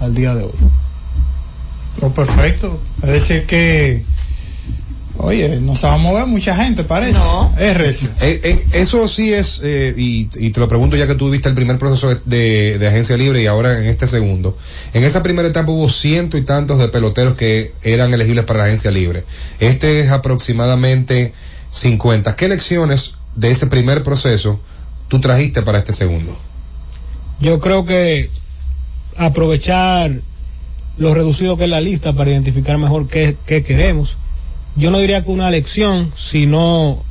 al 0.00 0.14
día 0.14 0.34
de 0.34 0.44
hoy. 0.44 0.52
Oh, 2.00 2.10
perfecto. 2.10 2.80
Es 3.02 3.08
decir 3.08 3.46
que, 3.46 4.04
oye, 5.18 5.60
no 5.60 5.76
se 5.76 5.86
va 5.86 5.94
a 5.94 5.98
mover 5.98 6.26
mucha 6.26 6.56
gente, 6.56 6.84
parece. 6.84 7.18
No. 7.18 7.52
Es 7.58 7.76
recio. 7.76 8.08
Eh, 8.20 8.40
eh, 8.42 8.64
eso 8.74 9.06
sí 9.08 9.32
es, 9.32 9.60
eh, 9.62 9.94
y, 9.96 10.28
y 10.36 10.50
te 10.50 10.60
lo 10.60 10.68
pregunto 10.68 10.96
ya 10.96 11.06
que 11.06 11.14
tú 11.14 11.30
viste 11.30 11.48
el 11.48 11.54
primer 11.54 11.78
proceso 11.78 12.08
de, 12.08 12.20
de- 12.24 12.78
de 12.78 12.88
agencia 12.88 13.16
libre 13.16 13.42
y 13.42 13.46
ahora 13.46 13.78
en 13.78 13.86
este 13.86 14.06
segundo. 14.06 14.56
En 14.92 15.04
esa 15.04 15.22
primera 15.22 15.48
etapa 15.48 15.70
hubo 15.70 15.88
ciento 15.88 16.36
y 16.36 16.42
tantos 16.42 16.78
de 16.78 16.88
peloteros 16.88 17.36
que 17.36 17.72
eran 17.82 18.12
elegibles 18.12 18.44
para 18.44 18.60
la 18.60 18.64
agencia 18.66 18.90
libre. 18.90 19.24
Este 19.60 20.00
es 20.00 20.10
aproximadamente 20.10 21.32
50. 21.70 22.36
¿Qué 22.36 22.48
lecciones 22.48 23.14
de 23.36 23.50
ese 23.50 23.66
primer 23.66 24.02
proceso 24.04 24.60
tú 25.08 25.20
trajiste 25.20 25.62
para 25.62 25.78
este 25.78 25.92
segundo? 25.92 26.36
Yo 27.40 27.60
creo 27.60 27.84
que 27.84 28.30
aprovechar 29.16 30.12
lo 30.98 31.14
reducido 31.14 31.56
que 31.56 31.64
es 31.64 31.70
la 31.70 31.80
lista 31.80 32.12
para 32.12 32.30
identificar 32.30 32.78
mejor 32.78 33.08
qué, 33.08 33.36
qué 33.46 33.62
queremos. 33.64 34.16
Yo 34.76 34.90
no 34.90 34.98
diría 34.98 35.24
que 35.24 35.30
una 35.30 35.50
lección, 35.50 36.12
sino 36.16 37.02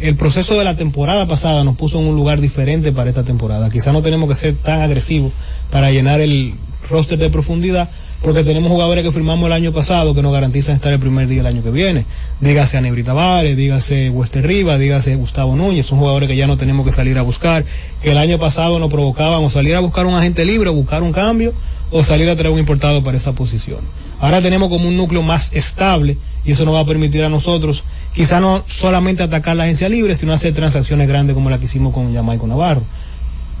el 0.00 0.16
proceso 0.16 0.58
de 0.58 0.64
la 0.64 0.76
temporada 0.76 1.28
pasada 1.28 1.62
nos 1.64 1.76
puso 1.76 2.00
en 2.00 2.06
un 2.06 2.16
lugar 2.16 2.40
diferente 2.40 2.92
para 2.92 3.10
esta 3.10 3.24
temporada. 3.24 3.70
Quizá 3.70 3.92
no 3.92 4.02
tenemos 4.02 4.28
que 4.28 4.34
ser 4.34 4.56
tan 4.56 4.82
agresivos 4.82 5.32
para 5.70 5.90
llenar 5.90 6.20
el 6.20 6.54
roster 6.90 7.18
de 7.18 7.30
profundidad, 7.30 7.88
porque 8.22 8.44
tenemos 8.44 8.70
jugadores 8.70 9.04
que 9.04 9.10
firmamos 9.10 9.46
el 9.46 9.52
año 9.52 9.72
pasado 9.72 10.14
que 10.14 10.22
nos 10.22 10.32
garantizan 10.32 10.76
estar 10.76 10.92
el 10.92 11.00
primer 11.00 11.26
día 11.26 11.38
del 11.38 11.46
año 11.46 11.62
que 11.62 11.70
viene. 11.70 12.04
Dígase 12.40 12.78
Anebri 12.78 13.02
Tavares, 13.02 13.56
dígase 13.56 14.10
Wester 14.10 14.46
Rivas, 14.46 14.78
dígase 14.78 15.16
Gustavo 15.16 15.56
Núñez, 15.56 15.86
son 15.86 15.98
jugadores 15.98 16.28
que 16.28 16.36
ya 16.36 16.46
no 16.46 16.56
tenemos 16.56 16.86
que 16.86 16.92
salir 16.92 17.18
a 17.18 17.22
buscar, 17.22 17.64
que 18.00 18.12
el 18.12 18.18
año 18.18 18.38
pasado 18.38 18.78
nos 18.78 18.90
provocaban 18.90 19.42
o 19.42 19.50
salir 19.50 19.74
a 19.74 19.80
buscar 19.80 20.06
un 20.06 20.14
agente 20.14 20.44
libre, 20.44 20.70
o 20.70 20.72
buscar 20.72 21.02
un 21.02 21.12
cambio, 21.12 21.52
o 21.90 22.04
salir 22.04 22.28
a 22.30 22.36
traer 22.36 22.52
un 22.52 22.60
importado 22.60 23.02
para 23.02 23.18
esa 23.18 23.32
posición. 23.32 23.80
Ahora 24.20 24.40
tenemos 24.40 24.68
como 24.68 24.88
un 24.88 24.96
núcleo 24.96 25.22
más 25.22 25.52
estable 25.52 26.16
y 26.44 26.52
eso 26.52 26.64
nos 26.64 26.74
va 26.74 26.80
a 26.80 26.86
permitir 26.86 27.24
a 27.24 27.28
nosotros 27.28 27.82
quizá 28.14 28.38
no 28.38 28.62
solamente 28.68 29.24
atacar 29.24 29.56
la 29.56 29.64
agencia 29.64 29.88
libre, 29.88 30.14
sino 30.14 30.32
hacer 30.32 30.54
transacciones 30.54 31.08
grandes 31.08 31.34
como 31.34 31.50
la 31.50 31.58
que 31.58 31.64
hicimos 31.64 31.92
con 31.92 32.14
Jamaico 32.14 32.46
Navarro. 32.46 32.82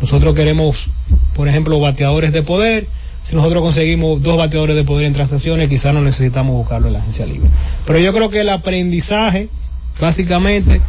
Nosotros 0.00 0.34
queremos, 0.34 0.86
por 1.34 1.48
ejemplo, 1.48 1.78
bateadores 1.80 2.32
de 2.32 2.42
poder. 2.42 2.86
Si 3.22 3.36
nosotros 3.36 3.62
conseguimos 3.62 4.22
dos 4.22 4.36
bateadores 4.36 4.74
de 4.74 4.84
poder 4.84 5.06
en 5.06 5.12
transacciones, 5.12 5.68
quizás 5.68 5.94
no 5.94 6.02
necesitamos 6.02 6.56
buscarlo 6.56 6.88
en 6.88 6.94
la 6.94 6.98
agencia 6.98 7.24
libre. 7.24 7.48
Pero 7.86 7.98
yo 7.98 8.12
creo 8.12 8.30
que 8.30 8.40
el 8.40 8.48
aprendizaje, 8.48 9.48
básicamente, 10.00 10.80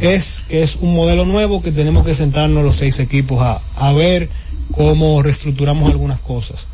es 0.00 0.42
que 0.48 0.62
es 0.62 0.76
un 0.76 0.94
modelo 0.94 1.24
nuevo 1.24 1.62
que 1.62 1.72
tenemos 1.72 2.04
que 2.04 2.14
sentarnos 2.14 2.64
los 2.64 2.76
seis 2.76 2.98
equipos 2.98 3.40
a, 3.40 3.60
a 3.76 3.92
ver 3.92 4.28
cómo 4.72 5.22
reestructuramos 5.22 5.90
algunas 5.90 6.20
cosas. 6.20 6.66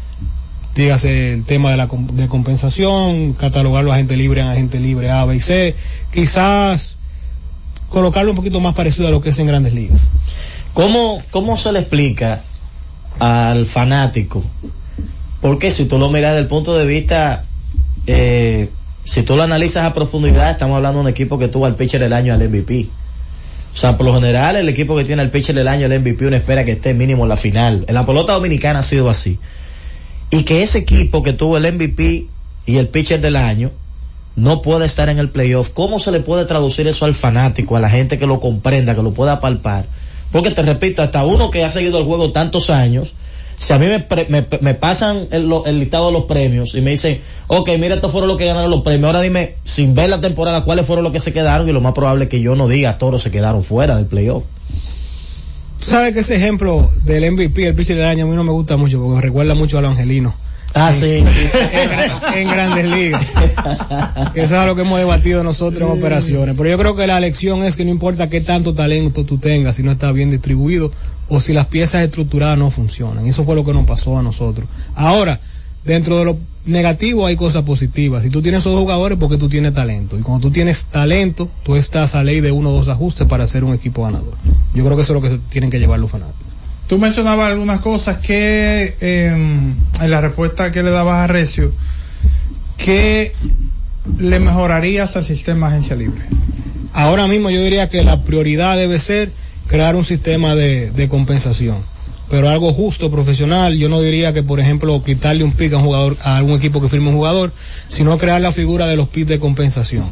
Dígase 0.75 1.35
el 1.35 1.45
tema 1.45 1.71
de 1.71 1.77
la 1.77 1.87
de 2.13 2.29
compensación, 2.29 3.35
catalogarlo 3.35 3.93
a 3.93 3.97
gente 3.97 4.17
libre 4.17 4.41
en 4.41 4.47
agente 4.47 4.81
libre 4.81 5.11
A, 5.11 5.27
B 5.27 5.37
y 5.37 5.41
C, 5.41 5.77
quizás 6.13 6.97
colocarlo 7.91 8.31
un 8.31 8.37
poquito 8.37 8.59
más 8.61 8.75
parecido 8.75 9.07
a 9.09 9.11
lo 9.11 9.21
que 9.21 9.29
es 9.29 9.39
en 9.39 9.47
grandes 9.47 9.75
ligas. 9.75 10.01
¿Cómo, 10.73 11.23
¿Cómo 11.31 11.59
se 11.59 11.73
le 11.73 11.81
explica 11.81 12.41
al 13.19 13.67
fanático? 13.67 14.43
Porque 15.43 15.73
si 15.73 15.87
tú 15.87 15.99
lo 15.99 16.09
miras 16.09 16.31
desde 16.31 16.43
el 16.43 16.47
punto 16.47 16.79
de 16.79 16.87
vista, 16.87 17.43
eh, 18.07 18.71
si 19.03 19.25
tú 19.25 19.37
lo 19.37 19.43
analizas 19.43 19.85
a 19.85 19.93
profundidad, 19.93 20.53
estamos 20.53 20.77
hablando 20.77 21.01
de 21.01 21.07
un 21.07 21.11
equipo 21.11 21.37
que 21.37 21.49
tuvo 21.49 21.67
al 21.67 21.75
pitcher 21.75 22.01
del 22.01 22.13
año 22.13 22.33
al 22.33 22.49
MVP. 22.49 22.87
O 23.75 23.77
sea, 23.77 23.97
por 23.97 24.07
lo 24.07 24.15
general, 24.15 24.55
el 24.55 24.69
equipo 24.69 24.97
que 24.97 25.05
tiene 25.05 25.21
al 25.21 25.31
pitcher 25.31 25.57
del 25.57 25.67
año 25.67 25.87
al 25.87 25.99
MVP, 25.99 26.29
uno 26.29 26.37
espera 26.37 26.65
que 26.65 26.73
esté 26.73 26.95
mínimo 26.95 27.25
en 27.25 27.29
la 27.29 27.37
final. 27.37 27.85
En 27.89 27.95
la 27.95 28.07
pelota 28.07 28.35
dominicana 28.35 28.79
ha 28.79 28.83
sido 28.85 29.11
así. 29.11 29.41
Y 30.31 30.45
que 30.45 30.63
ese 30.63 30.79
equipo 30.79 31.25
que 31.25 31.33
tuvo 31.33 31.57
el 31.57 31.73
MVP 31.75 32.29
y 32.65 32.77
el 32.77 32.87
pitcher 32.87 33.21
del 33.21 33.35
año 33.35 33.73
no 34.37 34.63
puede 34.63 34.87
estar 34.87 35.09
en 35.09 35.19
el 35.19 35.29
playoff. 35.29 35.71
¿Cómo 35.71 35.99
se 35.99 36.13
le 36.13 36.21
puede 36.21 36.45
traducir 36.45 36.87
eso 36.87 37.05
al 37.05 37.15
fanático, 37.15 37.75
a 37.75 37.81
la 37.81 37.91
gente 37.91 38.17
que 38.17 38.29
lo 38.29 38.39
comprenda, 38.39 38.95
que 38.95 39.03
lo 39.03 39.13
pueda 39.13 39.41
palpar? 39.41 39.87
Porque 40.31 40.53
te 40.53 40.63
repito, 40.63 41.03
hasta 41.03 41.27
uno 41.27 41.51
que 41.51 41.65
ha 41.65 41.71
seguido 41.71 41.99
el 41.99 42.05
juego 42.05 42.31
tantos 42.31 42.71
años, 42.71 43.15
si 43.63 43.73
a 43.73 43.79
mí 43.79 43.87
me, 43.87 44.01
pre- 44.01 44.27
me, 44.29 44.75
pasan 44.75 45.29
el, 45.31 45.49
el 45.67 45.79
listado 45.79 46.07
de 46.07 46.13
los 46.13 46.25
premios 46.25 46.75
y 46.75 46.81
me 46.81 46.91
dicen, 46.91 47.21
ok, 47.47 47.71
mira, 47.79 47.95
estos 47.95 48.11
fueron 48.11 48.27
los 48.29 48.37
que 48.37 48.47
ganaron 48.47 48.71
los 48.73 48.83
premios, 48.83 49.05
ahora 49.07 49.21
dime, 49.21 49.55
sin 49.63 49.95
ver 49.95 50.11
la 50.11 50.21
temporada, 50.21 50.65
cuáles 50.65 50.85
fueron 50.85 51.05
los 51.05 51.13
que 51.13 51.21
se 51.21 51.33
quedaron 51.33 51.69
y 51.69 51.73
lo 51.73 51.81
más 51.81 51.93
probable 51.93 52.25
es 52.25 52.29
que 52.31 52.41
yo 52.41 52.57
no 52.57 52.67
diga, 52.67 52.99
todos 52.99 53.23
se 53.23 53.31
quedaron 53.31 53.63
fuera 53.63 53.97
del 53.97 54.07
playoff. 54.07 54.43
Sabes 55.81 56.13
que 56.13 56.21
ese 56.21 56.35
ejemplo 56.37 56.91
del 57.05 57.31
MVP, 57.31 57.67
el 57.69 57.75
pitcher 57.77 57.97
del 57.97 58.07
año, 58.07 58.25
a 58.25 58.29
mí 58.29 58.35
no 58.35 58.43
me 58.43 58.51
gusta 58.53 58.77
mucho 58.77 58.99
porque 58.99 59.15
me 59.17 59.21
recuerda 59.23 59.55
mucho 59.55 59.79
a 59.79 59.83
los 59.83 59.93
angelinos. 59.93 60.35
Ah, 60.75 60.93
sí. 60.93 61.17
En, 61.17 61.27
gra- 61.91 62.35
en 62.37 62.49
grandes 62.49 62.87
ligas. 62.91 63.27
Eso 64.35 64.43
es 64.45 64.53
algo 64.53 64.75
que 64.75 64.83
hemos 64.83 64.99
debatido 64.99 65.45
nosotros 65.45 65.91
en 65.93 65.99
operaciones. 65.99 66.55
Pero 66.57 66.71
yo 66.71 66.79
creo 66.79 66.97
que 66.97 67.07
la 67.07 67.21
lección 67.21 67.63
es 67.63 67.77
que 67.77 67.85
no 67.85 67.91
importa 67.91 68.31
qué 68.31 68.41
tanto 68.41 68.75
talento 68.75 69.25
tú 69.25 69.39
tengas, 69.39 69.77
si 69.77 69.83
no 69.83 69.93
está 69.93 70.11
bien 70.13 70.31
distribuido 70.31 70.91
o 71.29 71.41
si 71.41 71.53
las 71.53 71.67
piezas 71.67 72.03
estructuradas 72.03 72.59
no 72.59 72.71
funcionan. 72.71 73.27
Eso 73.27 73.45
fue 73.45 73.55
lo 73.55 73.65
que 73.65 73.73
nos 73.75 73.87
pasó 73.87 74.19
a 74.19 74.23
nosotros. 74.23 74.67
Ahora, 74.95 75.41
dentro 75.85 76.19
de 76.19 76.25
lo 76.25 76.39
negativo 76.65 77.27
hay 77.27 77.37
cosas 77.37 77.65
positivas. 77.65 78.23
Si 78.23 78.31
tú 78.31 78.41
tienes 78.41 78.63
esos 78.63 78.79
jugadores, 78.79 79.19
porque 79.19 79.37
tú 79.37 79.49
tienes 79.49 79.75
talento. 79.75 80.19
Y 80.19 80.23
cuando 80.23 80.47
tú 80.49 80.53
tienes 80.53 80.87
talento, 80.87 81.49
tú 81.65 81.77
estás 81.77 82.15
a 82.15 82.23
ley 82.25 82.41
de 82.41 82.53
uno 82.53 82.71
o 82.71 82.73
dos 82.75 82.89
ajustes 82.89 83.27
para 83.27 83.47
ser 83.47 83.65
un 83.65 83.75
equipo 83.75 84.05
ganador. 84.05 84.35
Yo 84.75 84.85
creo 84.85 84.97
que 84.97 85.03
eso 85.03 85.15
es 85.17 85.23
lo 85.23 85.29
que 85.29 85.39
tienen 85.51 85.71
que 85.71 85.79
llevar 85.81 85.99
los 85.99 86.11
fanáticos. 86.11 86.42
Tú 86.93 86.99
mencionabas 86.99 87.51
algunas 87.51 87.81
cosas 87.81 88.19
que 88.19 88.97
eh, 89.01 89.29
en 89.29 90.11
la 90.11 90.21
respuesta 90.21 90.71
que 90.71 90.83
le 90.83 90.91
dabas 90.91 91.21
a 91.21 91.27
Recio, 91.27 91.73
que 92.77 93.33
le 94.19 94.39
mejorarías 94.41 95.17
al 95.17 95.25
sistema 95.25 95.69
agencia 95.69 95.97
libre. 95.97 96.21
Ahora 96.93 97.27
mismo 97.29 97.49
yo 97.49 97.63
diría 97.63 97.89
que 97.89 98.05
la 98.05 98.21
prioridad 98.25 98.77
debe 98.77 98.99
ser 98.99 99.33
crear 99.69 99.97
un 99.97 100.05
sistema 100.05 100.55
de, 100.55 100.91
de 100.91 101.09
compensación. 101.09 101.79
Pero 102.29 102.51
algo 102.51 102.75
justo, 102.75 103.11
profesional, 103.11 103.79
yo 103.79 103.89
no 103.89 104.03
diría 104.03 104.35
que, 104.35 104.43
por 104.43 104.61
ejemplo, 104.61 105.03
quitarle 105.03 105.45
un 105.45 105.53
pick 105.53 105.73
a 105.73 105.79
un 105.79 105.85
jugador, 105.85 106.19
a 106.25 106.37
algún 106.37 106.57
equipo 106.57 106.83
que 106.83 106.91
firme 106.91 107.09
un 107.09 107.15
jugador, 107.15 107.53
sino 107.89 108.19
crear 108.19 108.43
la 108.43 108.53
figura 108.53 108.87
de 108.87 108.97
los 108.97 109.09
picks 109.09 109.29
de 109.29 109.39
compensación. 109.39 110.11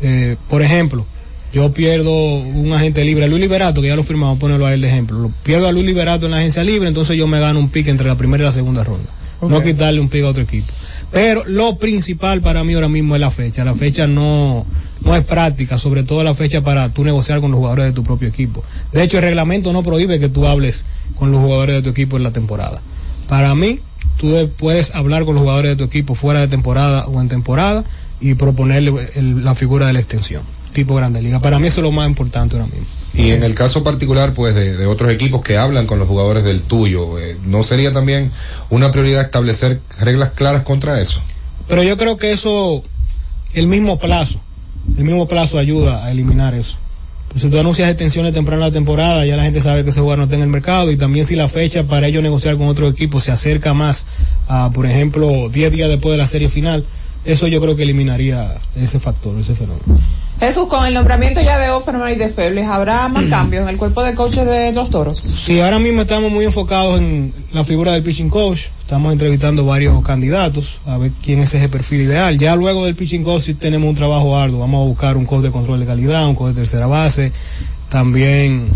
Eh, 0.00 0.36
por 0.48 0.62
ejemplo, 0.62 1.06
yo 1.52 1.72
pierdo 1.72 2.12
un 2.12 2.72
agente 2.72 3.04
libre, 3.04 3.26
Luis 3.28 3.40
Liberato, 3.40 3.80
que 3.80 3.88
ya 3.88 3.96
lo 3.96 4.04
firmamos, 4.04 4.38
ponerlo 4.38 4.66
a 4.66 4.74
él 4.74 4.80
de 4.82 4.88
ejemplo. 4.88 5.18
Lo 5.18 5.28
pierdo 5.42 5.66
a 5.68 5.72
Luis 5.72 5.86
Liberato 5.86 6.26
en 6.26 6.32
la 6.32 6.38
agencia 6.38 6.62
libre, 6.64 6.88
entonces 6.88 7.16
yo 7.16 7.26
me 7.26 7.40
gano 7.40 7.58
un 7.58 7.68
pick 7.70 7.88
entre 7.88 8.06
la 8.06 8.16
primera 8.16 8.44
y 8.44 8.46
la 8.46 8.52
segunda 8.52 8.84
ronda. 8.84 9.08
No 9.40 9.62
quitarle 9.62 10.00
un 10.00 10.08
pick 10.08 10.24
a 10.24 10.28
otro 10.28 10.42
equipo. 10.42 10.66
Pero 11.12 11.44
lo 11.46 11.78
principal 11.78 12.42
para 12.42 12.64
mí 12.64 12.74
ahora 12.74 12.88
mismo 12.88 13.14
es 13.14 13.20
la 13.20 13.30
fecha. 13.30 13.64
La 13.64 13.74
fecha 13.74 14.06
no, 14.08 14.66
no 15.02 15.14
es 15.16 15.24
práctica, 15.24 15.78
sobre 15.78 16.02
todo 16.02 16.22
la 16.24 16.34
fecha 16.34 16.62
para 16.62 16.88
tú 16.92 17.04
negociar 17.04 17.40
con 17.40 17.50
los 17.52 17.58
jugadores 17.58 17.86
de 17.86 17.92
tu 17.92 18.02
propio 18.02 18.28
equipo. 18.28 18.62
De 18.92 19.02
hecho, 19.02 19.18
el 19.18 19.22
reglamento 19.22 19.72
no 19.72 19.82
prohíbe 19.82 20.18
que 20.18 20.28
tú 20.28 20.44
hables 20.46 20.84
con 21.14 21.30
los 21.30 21.40
jugadores 21.40 21.76
de 21.76 21.82
tu 21.82 21.90
equipo 21.90 22.16
en 22.16 22.24
la 22.24 22.32
temporada. 22.32 22.82
Para 23.28 23.54
mí, 23.54 23.78
tú 24.18 24.30
de- 24.32 24.48
puedes 24.48 24.94
hablar 24.96 25.24
con 25.24 25.34
los 25.36 25.42
jugadores 25.42 25.70
de 25.70 25.76
tu 25.76 25.84
equipo 25.84 26.14
fuera 26.16 26.40
de 26.40 26.48
temporada 26.48 27.06
o 27.06 27.20
en 27.20 27.28
temporada 27.28 27.84
y 28.20 28.34
proponerle 28.34 28.92
el- 29.14 29.44
la 29.44 29.54
figura 29.54 29.86
de 29.86 29.92
la 29.92 30.00
extensión, 30.00 30.42
tipo 30.72 30.94
Grande 30.94 31.22
Liga. 31.22 31.40
Para 31.40 31.58
mí 31.58 31.68
eso 31.68 31.80
es 31.80 31.84
lo 31.84 31.92
más 31.92 32.08
importante 32.08 32.56
ahora 32.56 32.66
mismo. 32.66 32.86
Y 33.14 33.30
en 33.30 33.42
el 33.42 33.54
caso 33.54 33.82
particular, 33.82 34.34
pues, 34.34 34.54
de, 34.54 34.76
de 34.76 34.86
otros 34.86 35.10
equipos 35.10 35.42
que 35.42 35.56
hablan 35.56 35.86
con 35.86 35.98
los 35.98 36.06
jugadores 36.06 36.44
del 36.44 36.60
tuyo, 36.60 37.18
eh, 37.18 37.36
¿no 37.46 37.64
sería 37.64 37.92
también 37.92 38.30
una 38.70 38.92
prioridad 38.92 39.22
establecer 39.22 39.80
reglas 40.00 40.32
claras 40.32 40.62
contra 40.62 41.00
eso? 41.00 41.20
Pero 41.66 41.82
yo 41.82 41.96
creo 41.96 42.16
que 42.16 42.32
eso, 42.32 42.82
el 43.54 43.66
mismo 43.66 43.98
plazo, 43.98 44.40
el 44.96 45.04
mismo 45.04 45.26
plazo 45.26 45.58
ayuda 45.58 46.04
a 46.04 46.10
eliminar 46.10 46.54
eso. 46.54 46.76
Pues 47.28 47.42
si 47.42 47.50
tú 47.50 47.58
anuncias 47.58 47.90
extensiones 47.90 48.32
tempranas 48.32 48.66
de 48.66 48.70
la 48.70 48.74
temporada, 48.74 49.26
ya 49.26 49.36
la 49.36 49.42
gente 49.42 49.60
sabe 49.60 49.84
que 49.84 49.90
ese 49.90 50.00
jugador 50.00 50.18
no 50.18 50.24
está 50.24 50.36
en 50.36 50.42
el 50.42 50.48
mercado 50.48 50.90
y 50.90 50.96
también 50.96 51.26
si 51.26 51.36
la 51.36 51.48
fecha 51.48 51.84
para 51.84 52.06
ellos 52.06 52.22
negociar 52.22 52.56
con 52.56 52.68
otro 52.68 52.88
equipo 52.88 53.20
se 53.20 53.30
acerca 53.30 53.74
más 53.74 54.06
a, 54.48 54.70
por 54.72 54.86
ejemplo, 54.86 55.50
10 55.50 55.72
días 55.72 55.90
después 55.90 56.12
de 56.12 56.18
la 56.18 56.26
serie 56.26 56.48
final, 56.48 56.86
eso 57.24 57.46
yo 57.46 57.60
creo 57.60 57.76
que 57.76 57.82
eliminaría 57.82 58.54
ese 58.76 58.98
factor, 59.00 59.38
ese 59.38 59.54
fenómeno. 59.54 59.84
Jesús, 60.40 60.68
con 60.68 60.86
el 60.86 60.94
nombramiento 60.94 61.40
ya 61.40 61.58
de 61.58 61.70
Offerman 61.70 62.12
y 62.12 62.14
de 62.14 62.28
Febles, 62.28 62.68
¿habrá 62.68 63.08
más 63.08 63.24
cambios 63.24 63.64
en 63.64 63.70
el 63.70 63.76
cuerpo 63.76 64.04
de 64.04 64.14
coaches 64.14 64.46
de 64.46 64.72
los 64.72 64.88
toros? 64.88 65.18
Sí, 65.18 65.58
ahora 65.58 65.80
mismo 65.80 66.02
estamos 66.02 66.30
muy 66.30 66.44
enfocados 66.44 67.00
en 67.00 67.32
la 67.52 67.64
figura 67.64 67.92
del 67.92 68.04
pitching 68.04 68.30
coach. 68.30 68.66
Estamos 68.82 69.12
entrevistando 69.12 69.64
varios 69.66 70.00
candidatos 70.04 70.78
a 70.86 70.96
ver 70.96 71.10
quién 71.24 71.40
es 71.40 71.52
ese 71.54 71.68
perfil 71.68 72.02
ideal. 72.02 72.38
Ya 72.38 72.54
luego 72.54 72.84
del 72.84 72.94
pitching 72.94 73.24
coach 73.24 73.42
sí 73.42 73.54
tenemos 73.54 73.88
un 73.88 73.96
trabajo 73.96 74.38
arduo. 74.38 74.60
Vamos 74.60 74.84
a 74.84 74.88
buscar 74.88 75.16
un 75.16 75.26
coach 75.26 75.42
de 75.42 75.50
control 75.50 75.80
de 75.80 75.86
calidad, 75.86 76.24
un 76.28 76.36
coach 76.36 76.54
de 76.54 76.60
tercera 76.60 76.86
base. 76.86 77.32
También 77.88 78.68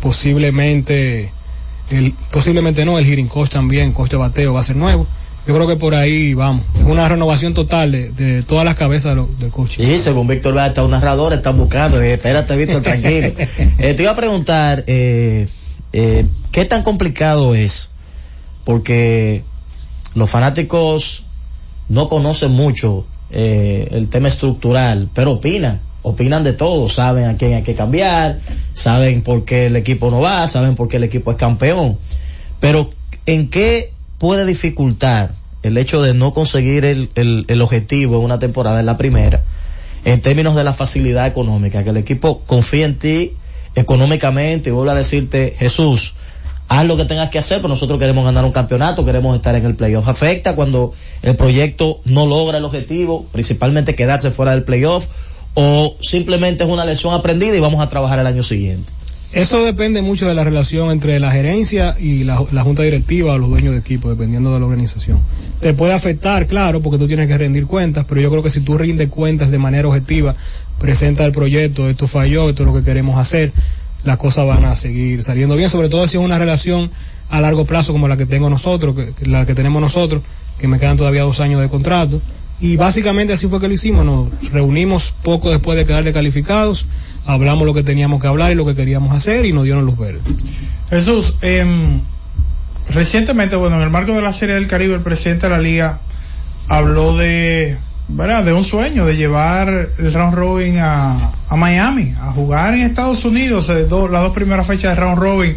posiblemente, 0.00 1.32
el, 1.90 2.14
posiblemente 2.30 2.84
no, 2.84 2.96
el 2.96 3.04
hitting 3.04 3.26
coach 3.26 3.50
también, 3.50 3.92
coach 3.92 4.10
de 4.10 4.18
bateo 4.18 4.54
va 4.54 4.60
a 4.60 4.62
ser 4.62 4.76
nuevo. 4.76 5.04
Yo 5.46 5.54
creo 5.54 5.66
que 5.68 5.76
por 5.76 5.94
ahí 5.94 6.34
vamos. 6.34 6.64
Es 6.76 6.82
una 6.84 7.08
renovación 7.08 7.54
total 7.54 7.92
de, 7.92 8.10
de 8.10 8.42
todas 8.42 8.64
las 8.64 8.74
cabezas 8.74 9.12
de 9.12 9.16
lo- 9.16 9.28
del 9.38 9.50
coach. 9.50 9.78
Y 9.78 9.98
según 9.98 10.26
Víctor 10.26 10.54
Vázquez, 10.54 10.70
hasta 10.70 10.84
un 10.84 10.90
narrador 10.90 11.32
están 11.32 11.56
buscando. 11.56 11.98
Dije, 12.00 12.14
espérate, 12.14 12.56
Víctor, 12.56 12.82
tranquilo. 12.82 13.32
Eh, 13.78 13.94
te 13.94 14.02
iba 14.02 14.12
a 14.12 14.16
preguntar, 14.16 14.84
eh, 14.88 15.46
eh, 15.92 16.24
¿qué 16.50 16.64
tan 16.64 16.82
complicado 16.82 17.54
es? 17.54 17.90
Porque 18.64 19.44
los 20.14 20.28
fanáticos 20.30 21.24
no 21.88 22.08
conocen 22.08 22.50
mucho 22.52 23.06
eh, 23.30 23.88
el 23.92 24.08
tema 24.08 24.28
estructural, 24.28 25.08
pero 25.14 25.32
opinan. 25.32 25.80
Opinan 26.02 26.44
de 26.44 26.52
todo, 26.52 26.88
saben 26.88 27.24
a 27.28 27.36
quién 27.36 27.54
hay 27.54 27.62
que 27.62 27.74
cambiar, 27.74 28.40
saben 28.74 29.22
por 29.22 29.44
qué 29.44 29.66
el 29.66 29.76
equipo 29.76 30.10
no 30.10 30.20
va, 30.20 30.46
saben 30.48 30.74
por 30.76 30.88
qué 30.88 30.96
el 30.98 31.04
equipo 31.04 31.30
es 31.32 31.36
campeón. 31.36 31.98
Pero, 32.60 32.90
¿en 33.26 33.48
qué 33.50 33.92
puede 34.18 34.46
dificultar 34.46 35.34
el 35.62 35.78
hecho 35.78 36.02
de 36.02 36.14
no 36.14 36.32
conseguir 36.32 36.84
el, 36.84 37.10
el, 37.14 37.44
el 37.48 37.62
objetivo 37.62 38.18
en 38.18 38.24
una 38.24 38.38
temporada 38.38 38.80
en 38.80 38.86
la 38.86 38.96
primera? 38.96 39.42
en 40.06 40.20
términos 40.20 40.54
de 40.54 40.62
la 40.62 40.72
facilidad 40.72 41.26
económica, 41.26 41.82
que 41.82 41.90
el 41.90 41.96
equipo 41.96 42.40
confíe 42.46 42.84
en 42.84 42.96
ti 42.96 43.32
económicamente 43.74 44.70
y 44.70 44.72
vuelva 44.72 44.92
a 44.92 44.94
decirte, 44.94 45.56
Jesús, 45.58 46.14
haz 46.68 46.86
lo 46.86 46.96
que 46.96 47.04
tengas 47.06 47.28
que 47.28 47.40
hacer, 47.40 47.58
pero 47.58 47.68
nosotros 47.68 47.98
queremos 47.98 48.24
ganar 48.24 48.44
un 48.44 48.52
campeonato, 48.52 49.04
queremos 49.04 49.34
estar 49.34 49.56
en 49.56 49.66
el 49.66 49.74
playoff. 49.74 50.06
Afecta 50.06 50.54
cuando 50.54 50.94
el 51.22 51.34
proyecto 51.34 51.98
no 52.04 52.24
logra 52.24 52.58
el 52.58 52.64
objetivo, 52.64 53.26
principalmente 53.32 53.96
quedarse 53.96 54.30
fuera 54.30 54.52
del 54.52 54.62
playoff, 54.62 55.08
o 55.54 55.96
simplemente 56.00 56.62
es 56.62 56.70
una 56.70 56.84
lección 56.84 57.12
aprendida 57.12 57.56
y 57.56 57.60
vamos 57.60 57.80
a 57.80 57.88
trabajar 57.88 58.20
el 58.20 58.28
año 58.28 58.44
siguiente. 58.44 58.92
Eso 59.32 59.64
depende 59.64 60.02
mucho 60.02 60.26
de 60.26 60.34
la 60.34 60.44
relación 60.44 60.90
entre 60.90 61.20
la 61.20 61.30
gerencia 61.30 61.96
y 61.98 62.24
la, 62.24 62.36
junta 62.36 62.82
directiva 62.82 63.34
o 63.34 63.38
los 63.38 63.50
dueños 63.50 63.74
de 63.74 63.80
equipo, 63.80 64.08
dependiendo 64.08 64.52
de 64.54 64.60
la 64.60 64.66
organización. 64.66 65.20
Te 65.60 65.74
puede 65.74 65.94
afectar, 65.94 66.46
claro, 66.46 66.80
porque 66.80 66.98
tú 66.98 67.06
tienes 67.06 67.28
que 67.28 67.36
rendir 67.36 67.66
cuentas, 67.66 68.06
pero 68.08 68.20
yo 68.20 68.30
creo 68.30 68.42
que 68.42 68.50
si 68.50 68.60
tú 68.60 68.78
rindes 68.78 69.08
cuentas 69.08 69.50
de 69.50 69.58
manera 69.58 69.88
objetiva, 69.88 70.34
presenta 70.78 71.24
el 71.24 71.32
proyecto, 71.32 71.88
esto 71.88 72.06
falló, 72.06 72.48
esto 72.48 72.62
es 72.62 72.66
lo 72.68 72.74
que 72.74 72.82
queremos 72.82 73.18
hacer, 73.18 73.52
las 74.04 74.16
cosas 74.16 74.46
van 74.46 74.64
a 74.64 74.76
seguir 74.76 75.22
saliendo 75.24 75.56
bien, 75.56 75.68
sobre 75.68 75.88
todo 75.88 76.06
si 76.06 76.16
es 76.16 76.22
una 76.22 76.38
relación 76.38 76.90
a 77.28 77.40
largo 77.40 77.64
plazo 77.64 77.92
como 77.92 78.08
la 78.08 78.16
que 78.16 78.26
tengo 78.26 78.48
nosotros, 78.48 78.94
que 79.18 79.26
la 79.26 79.44
que 79.44 79.54
tenemos 79.54 79.82
nosotros, 79.82 80.22
que 80.58 80.68
me 80.68 80.78
quedan 80.78 80.96
todavía 80.96 81.22
dos 81.22 81.40
años 81.40 81.60
de 81.60 81.68
contrato, 81.68 82.20
Y 82.60 82.76
básicamente 82.76 83.32
así 83.32 83.48
fue 83.48 83.60
que 83.60 83.68
lo 83.68 83.74
hicimos. 83.74 84.04
Nos 84.04 84.52
reunimos 84.52 85.14
poco 85.22 85.50
después 85.50 85.76
de 85.76 85.84
quedar 85.84 86.04
descalificados, 86.04 86.86
hablamos 87.26 87.66
lo 87.66 87.74
que 87.74 87.82
teníamos 87.82 88.20
que 88.20 88.28
hablar 88.28 88.52
y 88.52 88.54
lo 88.54 88.64
que 88.64 88.74
queríamos 88.74 89.14
hacer 89.14 89.44
y 89.44 89.52
nos 89.52 89.64
dieron 89.64 89.84
luz 89.84 89.98
verde. 89.98 90.20
Jesús, 90.88 91.34
em, 91.42 92.00
recientemente, 92.88 93.56
bueno, 93.56 93.76
en 93.76 93.82
el 93.82 93.90
marco 93.90 94.12
de 94.12 94.22
la 94.22 94.32
Serie 94.32 94.54
del 94.54 94.68
Caribe, 94.68 94.94
el 94.94 95.02
presidente 95.02 95.46
de 95.46 95.50
la 95.50 95.58
liga 95.58 95.98
habló 96.68 97.16
de, 97.16 97.76
¿verdad? 98.08 98.44
De 98.44 98.52
un 98.52 98.64
sueño, 98.64 99.04
de 99.04 99.16
llevar 99.16 99.90
el 99.98 100.14
round 100.14 100.34
robin 100.34 100.78
a, 100.78 101.32
a 101.48 101.56
Miami, 101.56 102.14
a 102.20 102.32
jugar 102.32 102.74
en 102.74 102.82
Estados 102.82 103.24
Unidos, 103.24 103.68
eh, 103.68 103.86
las 103.90 104.22
dos 104.22 104.32
primeras 104.32 104.66
fechas 104.66 104.94
de 104.94 105.00
round 105.00 105.18
robin. 105.18 105.56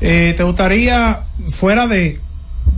Eh, 0.00 0.34
¿Te 0.36 0.42
gustaría, 0.42 1.22
fuera 1.48 1.86
de, 1.86 2.18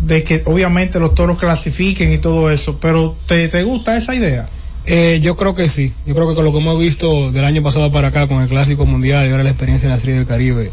de 0.03 0.23
que 0.23 0.43
obviamente 0.47 1.01
los 1.01 1.15
toros 1.15 1.39
clasifiquen 1.39 2.13
y 2.13 2.19
todo 2.19 2.51
eso, 2.51 2.79
pero 2.81 3.17
¿te, 3.27 3.49
te 3.49 3.63
gusta 3.63 3.97
esa 3.97 4.15
idea? 4.15 4.49
Eh, 4.87 5.21
yo 5.23 5.37
creo 5.37 5.55
que 5.55 5.69
sí. 5.69 5.93
Yo 6.07 6.15
creo 6.15 6.29
que 6.29 6.35
con 6.35 6.45
lo 6.45 6.53
que 6.53 6.59
hemos 6.59 6.79
visto 6.79 7.33
del 7.33 7.45
año 7.45 7.63
pasado 7.63 7.91
para 7.91 8.09
acá 8.09 8.27
con 8.27 8.43
el 8.43 8.49
Clásico 8.49 8.85
Mundial 8.85 9.27
y 9.27 9.31
ahora 9.31 9.45
la 9.45 9.51
experiencia 9.51 9.87
en 9.87 9.93
la 9.93 9.99
Serie 9.99 10.17
del 10.17 10.27
Caribe 10.27 10.71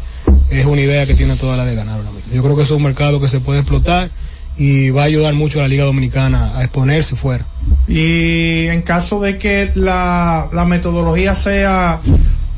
es 0.50 0.66
una 0.66 0.80
idea 0.82 1.06
que 1.06 1.14
tiene 1.14 1.36
toda 1.36 1.56
la 1.56 1.64
de 1.64 1.74
ganar 1.74 1.96
ahora 1.96 2.10
mismo. 2.10 2.34
Yo 2.34 2.42
creo 2.42 2.56
que 2.56 2.62
es 2.62 2.70
un 2.70 2.82
mercado 2.82 3.20
que 3.20 3.28
se 3.28 3.40
puede 3.40 3.60
explotar 3.60 4.10
y 4.58 4.90
va 4.90 5.02
a 5.02 5.06
ayudar 5.06 5.32
mucho 5.32 5.60
a 5.60 5.62
la 5.62 5.68
Liga 5.68 5.84
Dominicana 5.84 6.58
a 6.58 6.62
exponerse 6.62 7.16
fuera. 7.16 7.46
Y 7.88 8.66
en 8.66 8.82
caso 8.82 9.20
de 9.20 9.38
que 9.38 9.70
la, 9.74 10.48
la 10.52 10.66
metodología 10.66 11.34
sea 11.34 12.00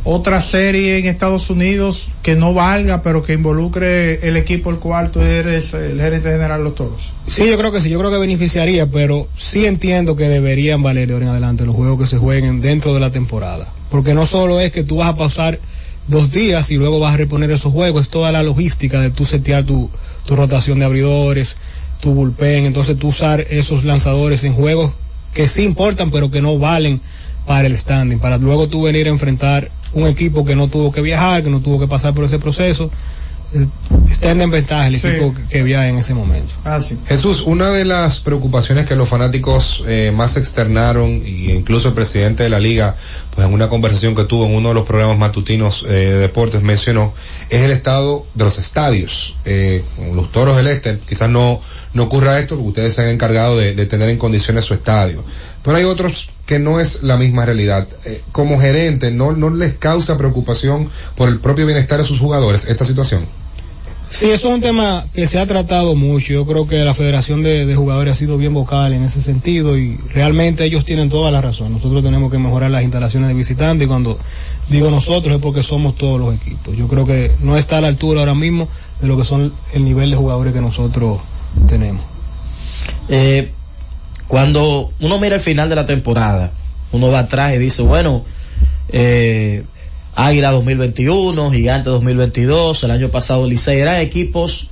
otra 0.05 0.43
serie 0.43 0.99
en 0.99 1.07
Estados 1.07 1.49
Unidos 1.49 2.09
que 2.23 2.37
no 2.37 2.53
valga, 2.53 3.03
pero 3.03 3.23
que 3.23 3.33
involucre 3.33 4.29
el 4.29 4.37
equipo 4.37 4.71
el 4.71 4.77
cual 4.77 5.11
tú 5.11 5.21
eres 5.21 5.73
el 5.73 5.99
gerente 6.01 6.31
general 6.31 6.59
de 6.59 6.65
los 6.65 6.75
toros. 6.75 7.01
Sí, 7.27 7.49
yo 7.49 7.57
creo 7.57 7.73
que 7.73 7.81
sí, 7.81 7.89
yo 7.89 7.99
creo 7.99 8.11
que 8.11 8.19
beneficiaría, 8.19 8.87
pero 8.87 9.27
sí 9.37 9.65
entiendo 9.65 10.15
que 10.15 10.29
deberían 10.29 10.83
valer 10.83 11.09
de 11.09 11.15
ahora 11.15 11.27
en 11.27 11.31
adelante 11.33 11.65
los 11.65 11.75
juegos 11.75 12.01
que 12.01 12.07
se 12.07 12.19
jueguen 12.19 12.61
dentro 12.61 12.93
de 12.93 13.01
la 13.01 13.11
temporada. 13.11 13.67
Porque 13.91 14.13
no 14.13 14.27
solo 14.27 14.61
es 14.61 14.73
que 14.73 14.85
tú 14.85 14.97
vas 14.97 15.09
a 15.09 15.17
pasar 15.17 15.59
dos 16.07 16.31
días 16.31 16.71
y 16.71 16.77
luego 16.77 17.01
vas 17.01 17.15
a 17.15 17.17
reponer 17.17 17.51
esos 17.51 17.73
juegos, 17.73 18.03
es 18.03 18.11
toda 18.11 18.31
la 18.31 18.43
logística 18.43 19.01
de 19.01 19.11
tú 19.11 19.25
setear 19.25 19.65
tu, 19.65 19.89
tu 20.27 20.37
rotación 20.37 20.79
de 20.81 20.85
abridores, 20.85 21.57
tu 22.01 22.13
bullpen, 22.13 22.67
entonces 22.67 22.99
tú 22.99 23.09
usar 23.09 23.41
esos 23.41 23.85
lanzadores 23.85 24.45
en 24.45 24.53
juegos 24.53 24.93
que 25.35 25.49
sí 25.49 25.65
importan, 25.65 26.11
pero 26.11 26.31
que 26.31 26.41
no 26.41 26.59
valen 26.59 27.01
para 27.47 27.67
el 27.67 27.77
standing, 27.77 28.19
para 28.19 28.39
luego 28.39 28.69
tú 28.69 28.83
venir 28.83 29.07
a 29.07 29.11
enfrentar 29.11 29.71
un 29.93 30.07
equipo 30.07 30.45
que 30.45 30.57
no 30.57 30.69
tuvo 30.69 30.93
que 30.93 31.03
viajar, 31.03 31.43
que 31.43 31.51
no 31.51 31.61
tuvo 31.61 31.79
que 31.81 31.87
pasar 31.87 32.15
por 32.15 32.25
ese 32.25 32.39
proceso, 32.39 32.91
eh, 33.55 33.67
está 34.11 34.31
en 34.33 34.51
ventaja 34.51 34.87
el 34.87 34.99
Sí. 34.99 35.07
equipo 35.09 35.35
que, 35.49 35.63
viaja 35.63 35.89
en 35.89 35.97
ese 35.99 36.15
momento. 36.15 36.53
Jesús, 37.07 37.43
una 37.43 37.71
de 37.71 37.85
las 37.85 38.21
preocupaciones 38.21 38.87
que 38.87 38.97
los 38.97 39.09
fanáticos 39.09 39.83
eh, 39.87 40.13
más 40.15 40.37
externaron, 40.37 41.23
y 41.25 41.51
incluso 41.53 41.89
el 41.89 41.95
presidente 41.95 42.43
de 42.43 42.49
la 42.51 42.59
liga, 42.61 42.95
pues 43.35 43.47
en 43.47 43.53
una 43.53 43.69
conversación 43.69 44.15
que 44.15 44.25
tuvo 44.25 44.47
en 44.47 44.55
uno 44.55 44.69
de 44.71 44.75
los 44.75 44.87
programas 44.87 45.19
matutinos 45.19 45.85
eh, 45.89 45.93
de 45.93 46.15
deportes 46.19 46.63
mencionó, 46.63 47.13
es 47.51 47.63
el 47.63 47.71
estado 47.71 48.27
de 48.35 48.45
los 48.45 48.59
estadios. 48.59 49.37
Eh, 49.45 49.85
con 49.97 50.17
los 50.17 50.33
toros 50.33 50.57
del 50.57 50.67
este, 50.69 50.99
quizás 51.09 51.29
no, 51.31 51.61
no 51.93 52.03
ocurra 52.05 52.39
esto 52.39 52.57
porque 52.57 52.69
ustedes 52.69 52.95
se 52.95 53.03
han 53.03 53.09
encargado 53.09 53.57
de, 53.59 53.75
de 53.75 53.87
tener 53.87 54.09
en 54.09 54.19
condiciones 54.19 54.65
su 54.65 54.75
estadio. 54.75 55.25
Pero 55.63 55.77
hay 55.77 55.85
otros 55.85 56.29
que 56.47 56.59
no 56.59 56.81
es 56.81 57.03
la 57.03 57.17
misma 57.17 57.47
realidad. 57.47 57.89
Eh, 58.05 58.23
como 58.33 58.59
gerente, 58.59 59.11
¿no, 59.11 59.33
¿no 59.33 59.51
les 59.51 59.75
causa 59.75 60.19
preocupación 60.19 60.91
por 61.17 61.29
el 61.29 61.41
propio 61.41 61.67
bienestar 61.67 61.99
de 61.99 62.05
sus 62.05 62.19
jugadores 62.19 62.69
esta 62.69 62.85
situación? 62.85 63.27
Sí, 64.11 64.31
eso 64.31 64.49
es 64.49 64.55
un 64.55 64.61
tema 64.61 65.05
que 65.13 65.27
se 65.27 65.41
ha 65.41 65.47
tratado 65.47 65.97
mucho. 65.97 66.35
Yo 66.35 66.47
creo 66.47 66.69
que 66.69 66.85
la 66.85 66.95
Federación 66.95 67.43
de, 67.43 67.67
de 67.67 67.75
Jugadores 67.75 68.13
ha 68.13 68.15
sido 68.15 68.39
bien 68.39 68.55
vocal 68.55 68.93
en 68.93 69.03
ese 69.03 69.21
sentido 69.21 69.77
y 69.77 69.97
realmente 70.13 70.65
ellos 70.65 70.85
tienen 70.85 71.09
toda 71.09 71.33
la 71.33 71.41
razón. 71.41 71.73
Nosotros 71.73 72.05
tenemos 72.05 72.31
que 72.31 72.39
mejorar 72.39 72.71
las 72.71 72.85
instalaciones 72.85 73.29
de 73.29 73.35
visitantes 73.35 73.87
y 73.87 73.89
cuando 73.89 74.17
digo 74.69 74.89
nosotros 74.89 75.35
es 75.35 75.43
porque 75.43 75.65
somos 75.65 75.97
todos 75.97 76.21
los 76.21 76.33
equipos. 76.33 76.77
Yo 76.77 76.87
creo 76.87 77.05
que 77.05 77.33
no 77.41 77.57
está 77.57 77.79
a 77.79 77.81
la 77.81 77.89
altura 77.89 78.21
ahora 78.21 78.35
mismo 78.35 78.69
de 79.01 79.09
lo 79.09 79.17
que 79.17 79.25
son 79.25 79.53
el 79.73 79.85
nivel 79.85 80.13
de 80.13 80.17
jugadores 80.17 80.53
que 80.53 80.61
nosotros 80.61 81.19
tenemos. 81.67 82.05
Eh, 83.09 83.51
cuando 84.35 84.91
uno 84.99 85.21
mira 85.21 85.37
el 85.37 85.41
final 85.41 85.69
de 85.69 85.77
la 85.77 85.87
temporada, 85.87 86.51
uno 86.91 87.09
va 87.09 87.21
atrás 87.21 87.55
y 87.55 87.59
dice, 87.59 87.83
bueno, 87.83 88.25
eh, 88.89 89.63
Águila 90.17 90.51
2021, 90.51 91.53
Gigante 91.53 91.89
2022, 91.91 92.83
el 92.83 92.91
año 92.91 93.11
pasado 93.11 93.47
Licey, 93.47 93.79
eran 93.79 94.01
equipos 94.01 94.71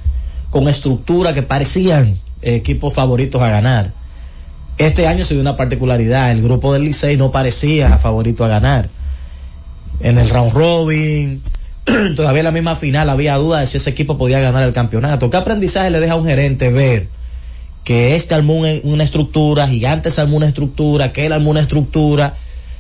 con 0.51 0.67
estructura 0.67 1.33
que 1.33 1.45
parecían 1.45 2.19
eh, 2.43 2.57
equipos 2.57 2.93
favoritos 2.93 3.41
a 3.41 3.51
ganar. 3.51 3.93
Este 4.79 5.07
año 5.07 5.25
se 5.25 5.35
dio 5.35 5.41
una 5.41 5.57
particularidad, 5.57 6.33
el 6.33 6.43
grupo 6.43 6.73
del 6.73 6.83
Licey 6.83 7.17
no 7.17 7.31
parecía 7.31 7.99
favorito 7.99 8.45
a 8.45 8.49
ganar. 8.49 8.89
En 10.01 10.19
el 10.19 10.29
round 10.29 10.55
robin, 10.55 11.41
todavía 12.17 12.41
en 12.41 12.47
la 12.47 12.51
misma 12.51 12.75
final 12.75 13.09
había 13.09 13.37
duda 13.37 13.61
de 13.61 13.69
si 13.69 13.77
ese 13.77 13.91
equipo 13.91 14.19
podía 14.19 14.41
ganar 14.41 14.65
el 14.65 14.73
campeonato. 14.73 15.31
¿Qué 15.31 15.37
aprendizaje 15.37 15.93
le 15.93 16.01
deja 16.01 16.15
a 16.15 16.17
un 16.17 16.25
gerente 16.25 16.69
ver 16.73 17.22
que 17.85 18.15
este 18.15 18.35
armó 18.35 18.55
un- 18.55 18.81
una 18.85 19.05
estructura, 19.05 19.67
Gigantes 19.69 20.19
armó 20.19 20.37
una 20.37 20.47
estructura, 20.47 21.13
que 21.13 21.27
él 21.27 21.33
armó 21.33 21.51
una 21.51 21.61
estructura, 21.61 22.35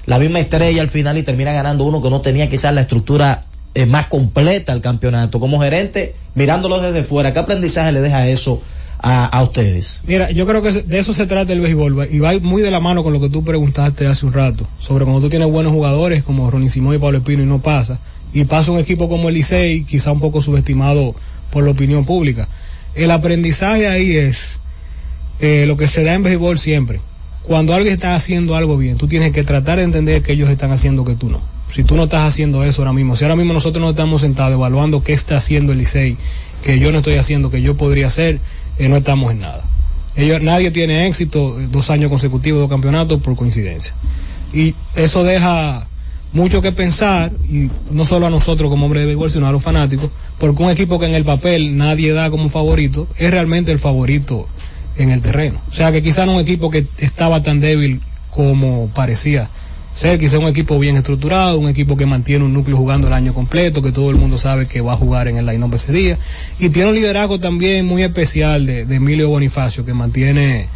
la 0.06 0.18
misma 0.18 0.40
estrella 0.40 0.80
al 0.82 0.88
final 0.88 1.18
y 1.18 1.22
termina 1.22 1.52
ganando 1.52 1.84
uno 1.84 2.00
que 2.00 2.10
no 2.10 2.20
tenía 2.20 2.48
quizás 2.48 2.74
la 2.74 2.80
estructura 2.82 3.44
eh, 3.74 3.86
más 3.86 4.06
completa 4.06 4.72
al 4.72 4.80
campeonato? 4.82 5.40
Como 5.40 5.58
gerente, 5.60 6.14
mirándolo 6.34 6.78
desde 6.80 7.04
fuera, 7.04 7.32
¿qué 7.32 7.38
aprendizaje 7.38 7.90
le 7.92 8.00
deja 8.02 8.28
eso 8.28 8.60
a, 8.98 9.24
a 9.24 9.42
ustedes? 9.42 10.02
Mira, 10.06 10.30
yo 10.30 10.46
creo 10.46 10.60
que 10.60 10.72
de 10.72 10.98
eso 10.98 11.14
se 11.14 11.24
trata 11.26 11.54
el 11.54 11.60
béisbol 11.62 12.06
y 12.12 12.18
va 12.18 12.32
muy 12.42 12.60
de 12.60 12.70
la 12.70 12.80
mano 12.80 13.02
con 13.02 13.14
lo 13.14 13.20
que 13.20 13.30
tú 13.30 13.42
preguntaste 13.44 14.06
hace 14.06 14.26
un 14.26 14.34
rato 14.34 14.66
sobre 14.78 15.04
cuando 15.06 15.22
tú 15.22 15.30
tienes 15.30 15.48
buenos 15.50 15.72
jugadores 15.72 16.22
como 16.22 16.50
Ronnie 16.50 16.68
Simón 16.68 16.94
y 16.96 16.98
Pablo 16.98 17.18
Espino 17.18 17.42
y 17.42 17.46
no 17.46 17.62
pasa 17.62 17.98
y 18.34 18.44
pasa 18.44 18.72
un 18.72 18.78
equipo 18.78 19.08
como 19.08 19.30
el 19.30 19.36
Licey 19.36 19.84
quizá 19.84 20.12
un 20.12 20.20
poco 20.20 20.42
subestimado 20.42 21.14
por 21.50 21.64
la 21.64 21.70
opinión 21.70 22.04
pública. 22.04 22.48
El 22.94 23.10
aprendizaje 23.10 23.88
ahí 23.88 24.16
es 24.18 24.58
eh, 25.40 25.64
lo 25.66 25.76
que 25.76 25.88
se 25.88 26.04
da 26.04 26.14
en 26.14 26.22
béisbol 26.22 26.58
siempre. 26.58 27.00
Cuando 27.42 27.74
alguien 27.74 27.94
está 27.94 28.14
haciendo 28.14 28.54
algo 28.54 28.76
bien, 28.76 28.96
tú 28.96 29.08
tienes 29.08 29.32
que 29.32 29.42
tratar 29.42 29.78
de 29.78 29.84
entender 29.84 30.22
que 30.22 30.32
ellos 30.32 30.48
están 30.48 30.70
haciendo 30.70 31.04
que 31.04 31.16
tú 31.16 31.28
no. 31.28 31.40
Si 31.72 31.82
tú 31.84 31.96
no 31.96 32.04
estás 32.04 32.28
haciendo 32.28 32.62
eso 32.64 32.82
ahora 32.82 32.92
mismo, 32.92 33.16
si 33.16 33.24
ahora 33.24 33.34
mismo 33.34 33.52
nosotros 33.52 33.82
no 33.82 33.90
estamos 33.90 34.20
sentados 34.20 34.52
evaluando 34.52 35.02
qué 35.02 35.12
está 35.12 35.36
haciendo 35.36 35.72
el 35.72 35.78
Licey, 35.78 36.16
que 36.62 36.78
yo 36.78 36.92
no 36.92 36.98
estoy 36.98 37.16
haciendo, 37.16 37.50
que 37.50 37.62
yo 37.62 37.76
podría 37.76 38.06
hacer, 38.06 38.38
eh, 38.78 38.88
no 38.88 38.96
estamos 38.96 39.32
en 39.32 39.40
nada. 39.40 39.64
Ellos, 40.14 40.42
nadie 40.42 40.70
tiene 40.70 41.06
éxito, 41.06 41.58
eh, 41.58 41.68
dos 41.70 41.90
años 41.90 42.10
consecutivos 42.10 42.62
de 42.62 42.68
campeonatos 42.68 43.22
por 43.22 43.34
coincidencia. 43.34 43.94
Y 44.52 44.74
eso 44.94 45.24
deja 45.24 45.86
mucho 46.32 46.62
que 46.62 46.72
pensar, 46.72 47.32
y 47.48 47.70
no 47.90 48.06
solo 48.06 48.26
a 48.26 48.30
nosotros 48.30 48.70
como 48.70 48.86
hombres 48.86 49.02
de 49.02 49.06
béisbol, 49.06 49.30
sino 49.30 49.46
a 49.46 49.52
los 49.52 49.62
fanáticos, 49.62 50.10
porque 50.38 50.62
un 50.62 50.70
equipo 50.70 50.98
que 50.98 51.06
en 51.06 51.14
el 51.14 51.24
papel 51.24 51.76
nadie 51.76 52.12
da 52.12 52.30
como 52.30 52.48
favorito, 52.48 53.08
es 53.16 53.30
realmente 53.30 53.72
el 53.72 53.78
favorito 53.78 54.46
en 54.96 55.10
el 55.10 55.22
terreno. 55.22 55.60
O 55.70 55.72
sea 55.72 55.92
que 55.92 56.02
quizá 56.02 56.26
no 56.26 56.34
un 56.34 56.40
equipo 56.40 56.70
que 56.70 56.86
estaba 56.98 57.42
tan 57.42 57.60
débil 57.60 58.00
como 58.30 58.88
parecía 58.94 59.48
ser, 59.94 60.18
quizá 60.18 60.38
un 60.38 60.46
equipo 60.46 60.78
bien 60.78 60.96
estructurado, 60.96 61.58
un 61.58 61.68
equipo 61.68 61.96
que 61.96 62.06
mantiene 62.06 62.44
un 62.44 62.52
núcleo 62.52 62.76
jugando 62.76 63.08
el 63.08 63.12
año 63.12 63.34
completo, 63.34 63.82
que 63.82 63.92
todo 63.92 64.10
el 64.10 64.16
mundo 64.16 64.38
sabe 64.38 64.66
que 64.66 64.80
va 64.80 64.94
a 64.94 64.96
jugar 64.96 65.28
en 65.28 65.36
el 65.36 65.46
line-up 65.46 65.74
ese 65.74 65.92
día, 65.92 66.18
y 66.58 66.70
tiene 66.70 66.88
un 66.88 66.94
liderazgo 66.94 67.38
también 67.40 67.84
muy 67.86 68.02
especial 68.02 68.66
de, 68.66 68.80
Emilio 68.82 69.28
Bonifacio, 69.28 69.84
que 69.84 69.92
mantiene 69.92 70.68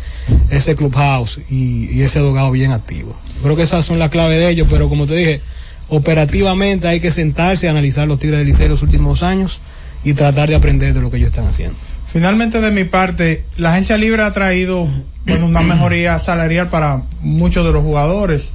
ese 0.51 0.77
clubhouse 0.77 1.41
y, 1.49 1.91
y 1.91 2.03
ese 2.03 2.21
dogado 2.21 2.51
bien 2.51 2.73
activo. 2.73 3.17
Creo 3.43 3.57
que 3.57 3.63
esas 3.63 3.85
son 3.85 3.99
las 3.99 4.11
claves 4.11 4.39
de 4.39 4.51
ellos, 4.51 4.69
pero 4.71 4.89
como 4.89 5.07
te 5.07 5.15
dije, 5.15 5.41
operativamente 5.89 6.89
hay 6.89 7.01
que 7.01 7.11
sentarse 7.11 7.69
a 7.69 7.71
analizar 7.71 8.07
los 8.07 8.19
Tigres 8.19 8.39
del 8.39 8.49
Liceo 8.49 8.69
los 8.69 8.83
últimos 8.83 9.23
años 9.23 9.61
y 10.05 10.15
tratar 10.15 10.49
de 10.49 10.55
aprender 10.55 10.95
de 10.95 11.01
lo 11.01 11.11
que 11.11 11.17
ellos 11.17 11.31
están 11.31 11.47
haciendo. 11.47 11.77
Finalmente, 12.07 12.61
de 12.61 12.71
mi 12.71 12.85
parte, 12.85 13.45
la 13.57 13.71
agencia 13.71 13.97
libre 13.99 14.23
ha 14.23 14.33
traído 14.33 14.89
bueno, 15.27 15.47
una 15.47 15.61
mejoría 15.61 16.19
salarial 16.19 16.69
para 16.71 17.03
muchos 17.21 17.67
de 17.67 17.73
los 17.73 17.83
jugadores. 17.83 18.53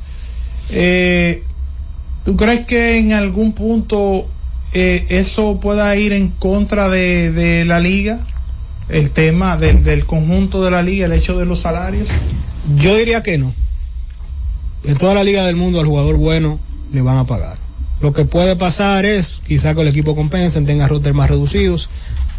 Eh, 0.70 1.44
¿Tú 2.24 2.38
crees 2.38 2.66
que 2.66 2.98
en 2.98 3.14
algún 3.14 3.54
punto 3.54 4.28
eh, 4.74 5.06
eso 5.10 5.60
pueda 5.60 5.96
ir 5.98 6.14
en 6.14 6.30
contra 6.30 6.90
de, 6.90 7.32
de 7.32 7.66
la 7.66 7.80
liga? 7.80 8.20
El 8.88 9.12
tema 9.12 9.58
del, 9.58 9.84
del 9.84 10.06
conjunto 10.06 10.64
de 10.64 10.72
la 10.72 10.82
liga, 10.82 11.06
el 11.06 11.12
hecho 11.12 11.38
de 11.38 11.46
los 11.46 11.60
salarios. 11.62 12.08
Yo 12.78 12.96
diría 12.96 13.22
que 13.24 13.38
no. 13.38 13.54
En 14.84 14.98
toda 14.98 15.14
la 15.14 15.24
liga 15.24 15.46
del 15.46 15.56
mundo 15.56 15.80
al 15.80 15.88
jugador 15.88 16.18
bueno 16.18 16.60
le 16.94 17.02
van 17.02 17.18
a 17.18 17.26
pagar. 17.26 17.58
Lo 18.02 18.14
que 18.14 18.26
puede 18.26 18.56
pasar 18.56 19.06
es 19.06 19.42
quizá 19.46 19.76
que 19.76 19.82
el 19.82 19.88
equipo 19.88 20.16
compensen, 20.16 20.66
tenga 20.66 20.88
rosters 20.88 21.16
más 21.16 21.30
reducidos 21.30 21.90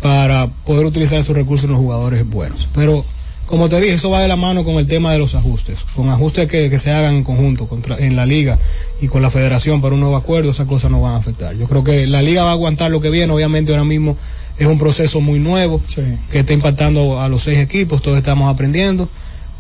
para 0.03 0.49
poder 0.67 0.85
utilizar 0.85 1.19
esos 1.19 1.35
recursos 1.35 1.65
en 1.65 1.73
los 1.73 1.81
jugadores 1.81 2.29
buenos. 2.29 2.69
Pero 2.75 3.05
como 3.47 3.69
te 3.69 3.81
dije, 3.81 3.95
eso 3.95 4.11
va 4.11 4.21
de 4.21 4.29
la 4.29 4.37
mano 4.37 4.65
con 4.65 4.77
el 4.77 4.87
tema 4.87 5.13
de 5.13 5.19
los 5.19 5.35
ajustes, 5.35 5.81
con 5.95 6.09
ajustes 6.09 6.49
que, 6.49 6.71
que 6.71 6.79
se 6.79 6.91
hagan 6.91 7.17
en 7.17 7.25
conjunto 7.25 7.69
contra, 7.69 7.99
en 7.99 8.17
la 8.17 8.27
liga 8.27 8.59
y 9.01 9.09
con 9.09 9.23
la 9.23 9.31
federación 9.31 9.81
para 9.81 9.95
un 9.95 10.01
nuevo 10.01 10.17
acuerdo, 10.17 10.51
esas 10.51 10.67
cosas 10.67 10.91
no 10.91 11.01
van 11.01 11.15
a 11.15 11.17
afectar. 11.19 11.55
Yo 11.55 11.69
creo 11.69 11.85
que 11.85 12.07
la 12.07 12.23
liga 12.23 12.45
va 12.45 12.51
a 12.51 12.53
aguantar 12.55 12.91
lo 12.91 13.01
que 13.01 13.11
viene, 13.11 13.33
obviamente 13.33 13.73
ahora 13.73 13.85
mismo 13.85 14.17
es 14.59 14.67
un 14.67 14.79
proceso 14.79 15.21
muy 15.21 15.39
nuevo 15.39 15.81
que 16.31 16.39
está 16.41 16.53
impactando 16.53 17.21
a 17.21 17.29
los 17.29 17.43
seis 17.43 17.59
equipos, 17.59 18.03
todos 18.03 18.19
estamos 18.19 18.53
aprendiendo, 18.53 19.09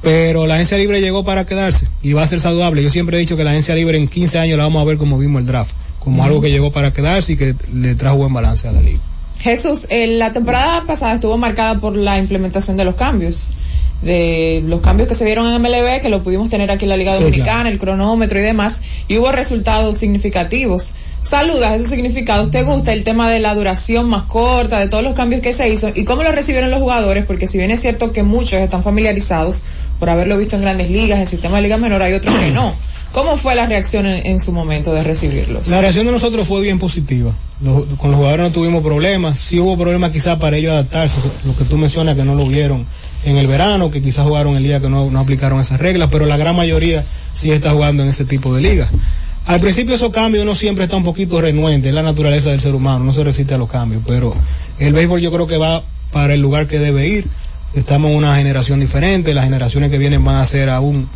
pero 0.00 0.46
la 0.46 0.54
agencia 0.54 0.78
libre 0.78 1.00
llegó 1.00 1.24
para 1.24 1.46
quedarse 1.46 1.86
y 2.02 2.14
va 2.14 2.22
a 2.22 2.28
ser 2.28 2.40
saludable. 2.40 2.82
Yo 2.82 2.90
siempre 2.90 3.16
he 3.16 3.20
dicho 3.20 3.36
que 3.36 3.44
la 3.44 3.50
agencia 3.50 3.74
libre 3.74 3.98
en 3.98 4.08
15 4.08 4.38
años 4.38 4.58
la 4.58 4.64
vamos 4.64 4.82
a 4.82 4.84
ver 4.84 4.96
como 4.96 5.18
vimos 5.18 5.40
el 5.40 5.46
draft, 5.46 5.74
como 5.98 6.24
algo 6.24 6.40
que 6.40 6.50
llegó 6.50 6.72
para 6.72 6.92
quedarse 6.92 7.34
y 7.34 7.36
que 7.36 7.54
le 7.72 7.94
trajo 7.94 8.16
buen 8.16 8.32
balance 8.32 8.66
a 8.66 8.72
la 8.72 8.80
liga. 8.80 9.00
Jesús, 9.42 9.86
eh, 9.90 10.06
la 10.06 10.32
temporada 10.32 10.84
pasada 10.86 11.14
estuvo 11.14 11.36
marcada 11.36 11.74
por 11.80 11.96
la 11.96 12.18
implementación 12.18 12.76
de 12.76 12.84
los 12.84 12.94
cambios. 12.94 13.52
De 14.02 14.62
los 14.66 14.80
cambios 14.80 15.08
que 15.08 15.14
se 15.14 15.24
dieron 15.24 15.46
en 15.48 15.62
MLB, 15.62 16.00
que 16.00 16.08
lo 16.08 16.22
pudimos 16.24 16.50
tener 16.50 16.70
aquí 16.72 16.84
en 16.84 16.88
la 16.88 16.96
Liga 16.96 17.16
Sí, 17.16 17.22
Dominicana, 17.22 17.54
claro. 17.62 17.68
el 17.68 17.78
cronómetro 17.78 18.40
y 18.40 18.42
demás, 18.42 18.82
y 19.06 19.18
hubo 19.18 19.30
resultados 19.30 19.96
significativos. 19.96 20.94
Saludas 21.22 21.74
esos 21.76 21.90
significados. 21.90 22.50
¿Te 22.50 22.64
gusta 22.64 22.92
el 22.92 23.04
tema 23.04 23.30
de 23.30 23.38
la 23.38 23.54
duración 23.54 24.08
más 24.08 24.24
corta, 24.24 24.80
de 24.80 24.88
todos 24.88 25.04
los 25.04 25.14
cambios 25.14 25.40
que 25.40 25.52
se 25.54 25.68
hizo 25.68 25.90
y 25.94 26.02
cómo 26.04 26.24
lo 26.24 26.32
recibieron 26.32 26.70
los 26.70 26.80
jugadores? 26.80 27.24
Porque 27.26 27.46
si 27.46 27.58
bien 27.58 27.70
es 27.70 27.80
cierto 27.80 28.12
que 28.12 28.24
muchos 28.24 28.54
están 28.54 28.82
familiarizados 28.82 29.62
por 30.00 30.10
haberlo 30.10 30.36
visto 30.36 30.56
en 30.56 30.62
grandes 30.62 30.90
ligas, 30.90 31.20
en 31.20 31.28
sistema 31.28 31.56
de 31.56 31.62
liga 31.62 31.76
menor, 31.76 32.02
hay 32.02 32.14
otros 32.14 32.34
que 32.34 32.50
no. 32.50 32.74
¿Cómo 33.12 33.36
fue 33.36 33.54
la 33.54 33.66
reacción 33.66 34.06
en, 34.06 34.40
su 34.40 34.52
momento 34.52 34.94
de 34.94 35.02
recibirlos? 35.02 35.68
La 35.68 35.80
reacción 35.82 36.06
de 36.06 36.12
nosotros 36.12 36.48
fue 36.48 36.62
bien 36.62 36.78
positiva. 36.78 37.32
Con 37.98 38.10
los 38.10 38.18
jugadores 38.18 38.46
no 38.46 38.52
tuvimos 38.52 38.82
problemas. 38.82 39.38
Sí 39.38 39.60
hubo 39.60 39.76
problemas 39.76 40.12
quizás 40.12 40.38
para 40.38 40.56
ellos 40.56 40.72
adaptarse. 40.72 41.18
Lo 41.44 41.54
que 41.54 41.64
tú 41.64 41.76
mencionas 41.76 42.16
que 42.16 42.24
no 42.24 42.34
lo 42.34 42.46
vieron 42.46 42.86
en 43.24 43.36
el 43.36 43.46
verano, 43.46 43.90
que 43.90 44.00
quizás 44.00 44.26
jugaron 44.26 44.56
el 44.56 44.62
día 44.62 44.80
que 44.80 44.88
no, 44.88 45.10
no 45.10 45.20
aplicaron 45.20 45.60
esas 45.60 45.78
reglas, 45.78 46.08
pero 46.10 46.24
la 46.24 46.38
gran 46.38 46.56
mayoría 46.56 47.04
sí 47.34 47.50
está 47.50 47.72
jugando 47.72 48.02
en 48.02 48.08
ese 48.08 48.24
tipo 48.24 48.54
de 48.54 48.62
ligas. 48.62 48.88
Al 49.46 49.60
principio 49.60 49.94
esos 49.94 50.12
cambios 50.12 50.44
uno 50.44 50.54
siempre 50.54 50.84
está 50.84 50.96
un 50.96 51.04
poquito 51.04 51.40
renuente, 51.40 51.88
es 51.88 51.94
la 51.94 52.02
naturaleza 52.02 52.50
del 52.50 52.60
ser 52.60 52.74
humano, 52.74 53.04
no 53.04 53.12
se 53.12 53.24
resiste 53.24 53.54
a 53.54 53.58
los 53.58 53.68
cambios, 53.68 54.02
pero 54.06 54.34
el 54.78 54.92
béisbol 54.92 55.20
yo 55.20 55.32
creo 55.32 55.46
que 55.48 55.56
va 55.56 55.82
para 56.12 56.34
el 56.34 56.40
lugar 56.40 56.68
que 56.68 56.78
debe 56.78 57.08
ir. 57.08 57.26
Estamos 57.74 58.10
en 58.10 58.18
una 58.18 58.36
generación 58.36 58.80
diferente, 58.80 59.34
las 59.34 59.44
generaciones 59.44 59.90
que 59.90 59.98
vienen 59.98 60.24
van 60.24 60.36
a 60.36 60.46
ser 60.46 60.70
aún 60.70 61.08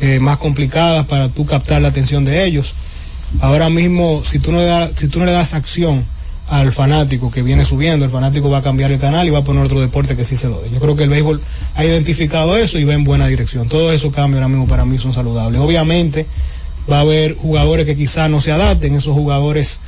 eh, 0.00 0.18
más 0.20 0.38
complicadas 0.38 1.06
para 1.06 1.28
tú 1.28 1.46
captar 1.46 1.80
la 1.82 1.88
atención 1.88 2.24
de 2.24 2.44
ellos. 2.44 2.74
Ahora 3.40 3.68
mismo, 3.68 4.22
si 4.24 4.38
tú 4.38 4.52
no 4.52 4.58
le 4.58 4.66
das, 4.66 4.92
si 4.94 5.08
no 5.08 5.24
le 5.24 5.32
das 5.32 5.54
acción 5.54 6.04
al 6.48 6.72
fanático 6.72 7.30
que 7.30 7.42
viene 7.42 7.64
subiendo, 7.64 8.04
el 8.04 8.10
fanático 8.10 8.48
va 8.48 8.58
a 8.58 8.62
cambiar 8.62 8.92
el 8.92 9.00
canal 9.00 9.26
y 9.26 9.30
va 9.30 9.40
a 9.40 9.44
poner 9.44 9.64
otro 9.64 9.80
deporte 9.80 10.16
que 10.16 10.24
sí 10.24 10.36
se 10.36 10.48
lo 10.48 10.60
dé. 10.60 10.70
Yo 10.70 10.78
creo 10.78 10.96
que 10.96 11.04
el 11.04 11.10
béisbol 11.10 11.40
ha 11.74 11.84
identificado 11.84 12.56
eso 12.56 12.78
y 12.78 12.84
va 12.84 12.94
en 12.94 13.04
buena 13.04 13.26
dirección. 13.26 13.68
Todos 13.68 13.94
esos 13.94 14.14
cambios 14.14 14.36
ahora 14.36 14.48
mismo 14.48 14.68
para 14.68 14.84
mí 14.84 14.98
son 14.98 15.12
saludables. 15.12 15.60
Obviamente 15.60 16.26
va 16.90 16.98
a 16.98 17.00
haber 17.00 17.34
jugadores 17.34 17.84
que 17.86 17.96
quizás 17.96 18.30
no 18.30 18.40
se 18.40 18.52
adapten, 18.52 18.94
esos 18.94 19.14
jugadores 19.14 19.80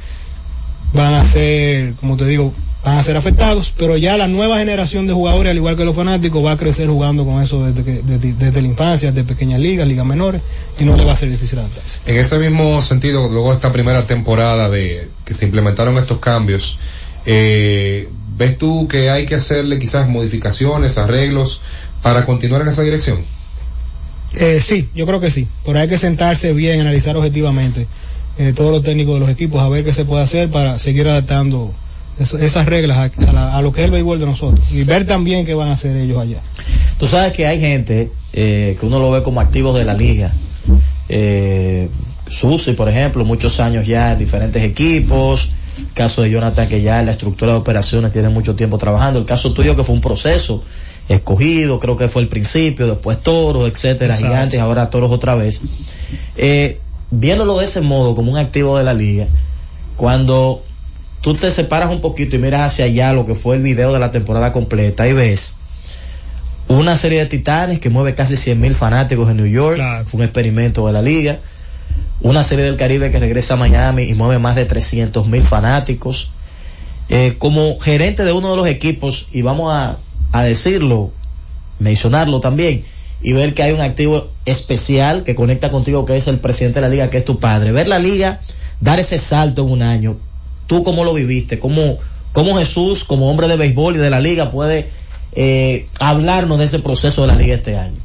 van 0.93 1.15
a 1.15 1.25
ser, 1.25 1.95
como 2.01 2.17
te 2.17 2.27
digo, 2.27 2.53
van 2.85 2.97
a 2.97 3.03
ser 3.03 3.17
afectados, 3.17 3.73
pero 3.77 3.97
ya 3.97 4.17
la 4.17 4.29
nueva 4.29 4.59
generación 4.59 5.07
de 5.07 5.13
jugadores, 5.13 5.51
al 5.51 5.57
igual 5.57 5.77
que 5.77 5.85
los 5.85 5.97
fanáticos, 5.97 6.45
va 6.45 6.53
a 6.53 6.57
crecer 6.57 6.89
jugando 6.89 7.25
con 7.25 7.43
eso 7.43 7.65
desde, 7.67 7.83
que- 7.85 8.03
desde, 8.03 8.33
desde 8.35 8.63
la 8.63 8.69
infancia, 8.69 9.11
desde 9.11 9.27
pequeñas 9.29 9.61
ligas, 9.61 9.87
ligas 9.89 10.07
menores, 10.07 10.41
y 10.79 10.85
no 10.85 10.97
le 10.97 11.05
va 11.05 11.13
a 11.13 11.17
ser 11.17 11.29
difícil 11.31 11.59
adaptarse. 11.59 11.99
En 12.07 12.17
ese 12.19 12.39
mismo 12.39 12.81
sentido, 12.81 13.29
luego 13.29 13.51
de 13.51 13.57
esta 13.57 13.73
primera 13.73 14.07
temporada 14.07 14.71
de 14.71 15.09
que 15.25 15.35
se 15.35 15.45
implementaron 15.45 15.99
estos 15.99 16.19
cambios, 16.19 16.79
eh, 17.27 18.09
¿ves 18.37 18.57
tú 18.57 18.87
que 18.89 19.11
hay 19.11 19.27
que 19.27 19.35
hacerle 19.35 19.79
quizás 19.79 20.09
modificaciones, 20.09 20.97
arreglos 20.99 21.61
para 22.03 22.25
continuar 22.25 22.63
en 22.63 22.69
esa 22.69 22.83
dirección? 22.83 23.19
Eh, 24.35 24.61
sí, 24.63 24.89
yo 24.95 25.05
creo 25.05 25.21
que 25.21 25.31
sí, 25.31 25.49
pero 25.65 25.81
hay 25.81 25.89
que 25.89 25.99
sentarse 25.99 26.53
bien, 26.53 26.81
analizar 26.81 27.17
objetivamente 27.17 27.87
eh, 28.39 28.53
todos 28.55 28.71
los 28.71 28.83
técnicos 28.85 29.15
de 29.15 29.21
los 29.21 29.31
equipos, 29.31 29.61
a 29.61 29.69
ver 29.69 29.85
qué 29.85 29.93
se 29.93 30.05
puede 30.05 30.23
hacer 30.23 30.49
para 30.49 30.79
seguir 30.79 31.09
adaptando 31.09 31.73
esas 32.21 32.67
reglas 32.67 32.97
a, 32.99 33.29
a 33.29 33.33
la- 33.33 33.57
a 33.57 33.63
lo 33.63 33.73
que 33.73 33.81
es 33.81 33.85
el 33.87 33.91
béisbol 33.91 34.19
de 34.21 34.27
nosotros 34.27 34.71
y 34.73 34.83
ver 34.85 35.07
también 35.07 35.47
qué 35.47 35.55
van 35.55 35.69
a 35.69 35.73
hacer 35.73 35.97
ellos 35.97 36.19
allá. 36.19 36.39
Tú 36.99 37.07
sabes 37.07 37.33
que 37.33 37.47
hay 37.47 37.61
gente 37.61 38.11
eh, 38.33 38.77
que 38.79 38.87
uno 38.87 38.99
lo 38.99 39.11
ve 39.11 39.23
como 39.23 39.41
activos 39.41 39.77
de 39.79 39.85
la 39.85 39.95
liga. 39.95 40.33
Eh, 41.09 41.89
Susi, 42.29 42.73
por 42.73 42.89
ejemplo, 42.89 43.25
muchos 43.25 43.59
años 43.61 43.87
ya 43.87 44.13
en 44.13 44.19
diferentes 44.19 44.63
equipos. 44.63 45.51
El 45.79 45.87
caso 45.95 46.23
de 46.23 46.31
Jonathan, 46.31 46.69
que 46.69 46.83
ya 46.83 46.99
en 47.01 47.07
la 47.07 47.13
estructura 47.13 47.53
de 47.53 47.59
operaciones 47.59 48.13
tiene 48.13 48.29
mucho 48.29 48.55
tiempo 48.57 48.79
trabajando. 48.79 49.19
El 49.21 49.25
caso 49.27 49.53
tuyo, 49.53 49.77
que 49.77 49.85
fue 49.85 49.95
un 49.95 50.01
proceso 50.01 50.63
escogido, 51.09 51.79
creo 51.81 51.97
que 51.97 52.09
fue 52.09 52.21
el 52.23 52.29
principio, 52.29 52.87
después 52.89 53.19
toros, 53.23 53.67
etcétera, 53.71 54.13
Exacto. 54.15 54.35
gigantes, 54.35 54.61
ahora 54.61 54.91
toros 54.91 55.11
otra 55.11 55.37
vez. 55.37 55.61
Eh, 56.37 56.81
viéndolo 57.11 57.57
de 57.59 57.65
ese 57.65 57.81
modo, 57.81 58.15
como 58.15 58.33
un 58.33 58.39
activo 58.39 58.77
de 58.77 58.85
la 58.85 58.93
liga, 58.93 59.27
cuando 59.97 60.63
tú 61.21 61.35
te 61.35 61.51
separas 61.51 61.91
un 61.91 62.01
poquito 62.01 62.37
y 62.37 62.39
miras 62.39 62.73
hacia 62.73 62.87
allá 62.87 63.13
lo 63.13 63.25
que 63.25 63.35
fue 63.35 63.57
el 63.57 63.63
video 63.63 63.93
de 63.93 63.99
la 63.99 64.11
temporada 64.11 64.53
completa 64.53 65.07
y 65.09 65.13
ves 65.13 65.55
una 66.69 66.97
serie 66.97 67.21
de 67.21 67.27
titanes 67.27 67.81
que 67.81 67.91
mueve 67.91 68.15
casi 68.15 68.37
100 68.37 68.61
mil 68.61 68.75
fanáticos 68.75 69.31
en 69.31 69.39
New 69.39 69.47
York, 69.47 69.81
fue 70.05 70.19
un 70.19 70.25
experimento 70.25 70.87
de 70.87 70.93
la 70.93 71.03
liga, 71.03 71.39
una 72.21 72.45
serie 72.45 72.67
del 72.67 72.77
Caribe 72.77 73.11
que 73.11 73.19
regresa 73.19 73.55
a 73.55 73.57
Miami 73.57 74.05
y 74.05 74.15
mueve 74.15 74.39
más 74.39 74.55
de 74.55 74.67
300 74.67 75.27
mil 75.29 75.43
fanáticos. 75.43 76.31
Eh, 77.09 77.37
como 77.39 77.79
gerente 77.81 78.23
de 78.23 78.33
uno 78.33 78.51
de 78.51 78.57
los 78.57 78.67
equipos, 78.67 79.29
y 79.33 79.41
vamos 79.41 79.73
a, 79.73 79.97
a 80.31 80.43
decirlo, 80.43 81.11
mencionarlo 81.79 82.41
también, 82.41 82.85
y 83.23 83.33
ver 83.33 83.55
que 83.55 83.63
hay 83.63 83.73
un 83.73 83.81
activo 83.81 84.29
especial 84.45 85.25
que 85.25 85.35
conecta 85.35 85.71
contigo, 85.71 86.05
que 86.05 86.19
es 86.19 86.29
el 86.29 86.39
presidente 86.39 86.81
de 86.81 86.83
la 86.83 86.91
liga, 86.91 87.09
que 87.09 87.17
es 87.17 87.25
tu 87.25 87.39
padre. 87.39 87.73
Ver 87.73 87.89
la 87.89 87.99
liga, 87.99 88.43
dar 88.83 89.01
ese 89.01 89.19
salto 89.19 89.63
en 89.63 89.71
un 89.71 89.83
año, 89.83 90.19
tú 90.69 90.85
cómo 90.85 91.03
lo 91.03 91.13
viviste, 91.13 91.59
cómo, 91.59 91.99
cómo 92.33 92.57
Jesús, 92.57 93.03
como 93.03 93.29
hombre 93.29 93.49
de 93.49 93.57
béisbol 93.57 93.97
y 93.97 93.99
de 93.99 94.11
la 94.11 94.21
liga, 94.21 94.53
puede 94.53 94.91
eh, 95.33 95.89
hablarnos 95.99 96.61
de 96.61 96.67
ese 96.67 96.79
proceso 96.79 97.23
de 97.23 97.27
la 97.27 97.35
liga 97.35 97.57
este 97.57 97.77
año. 97.77 97.99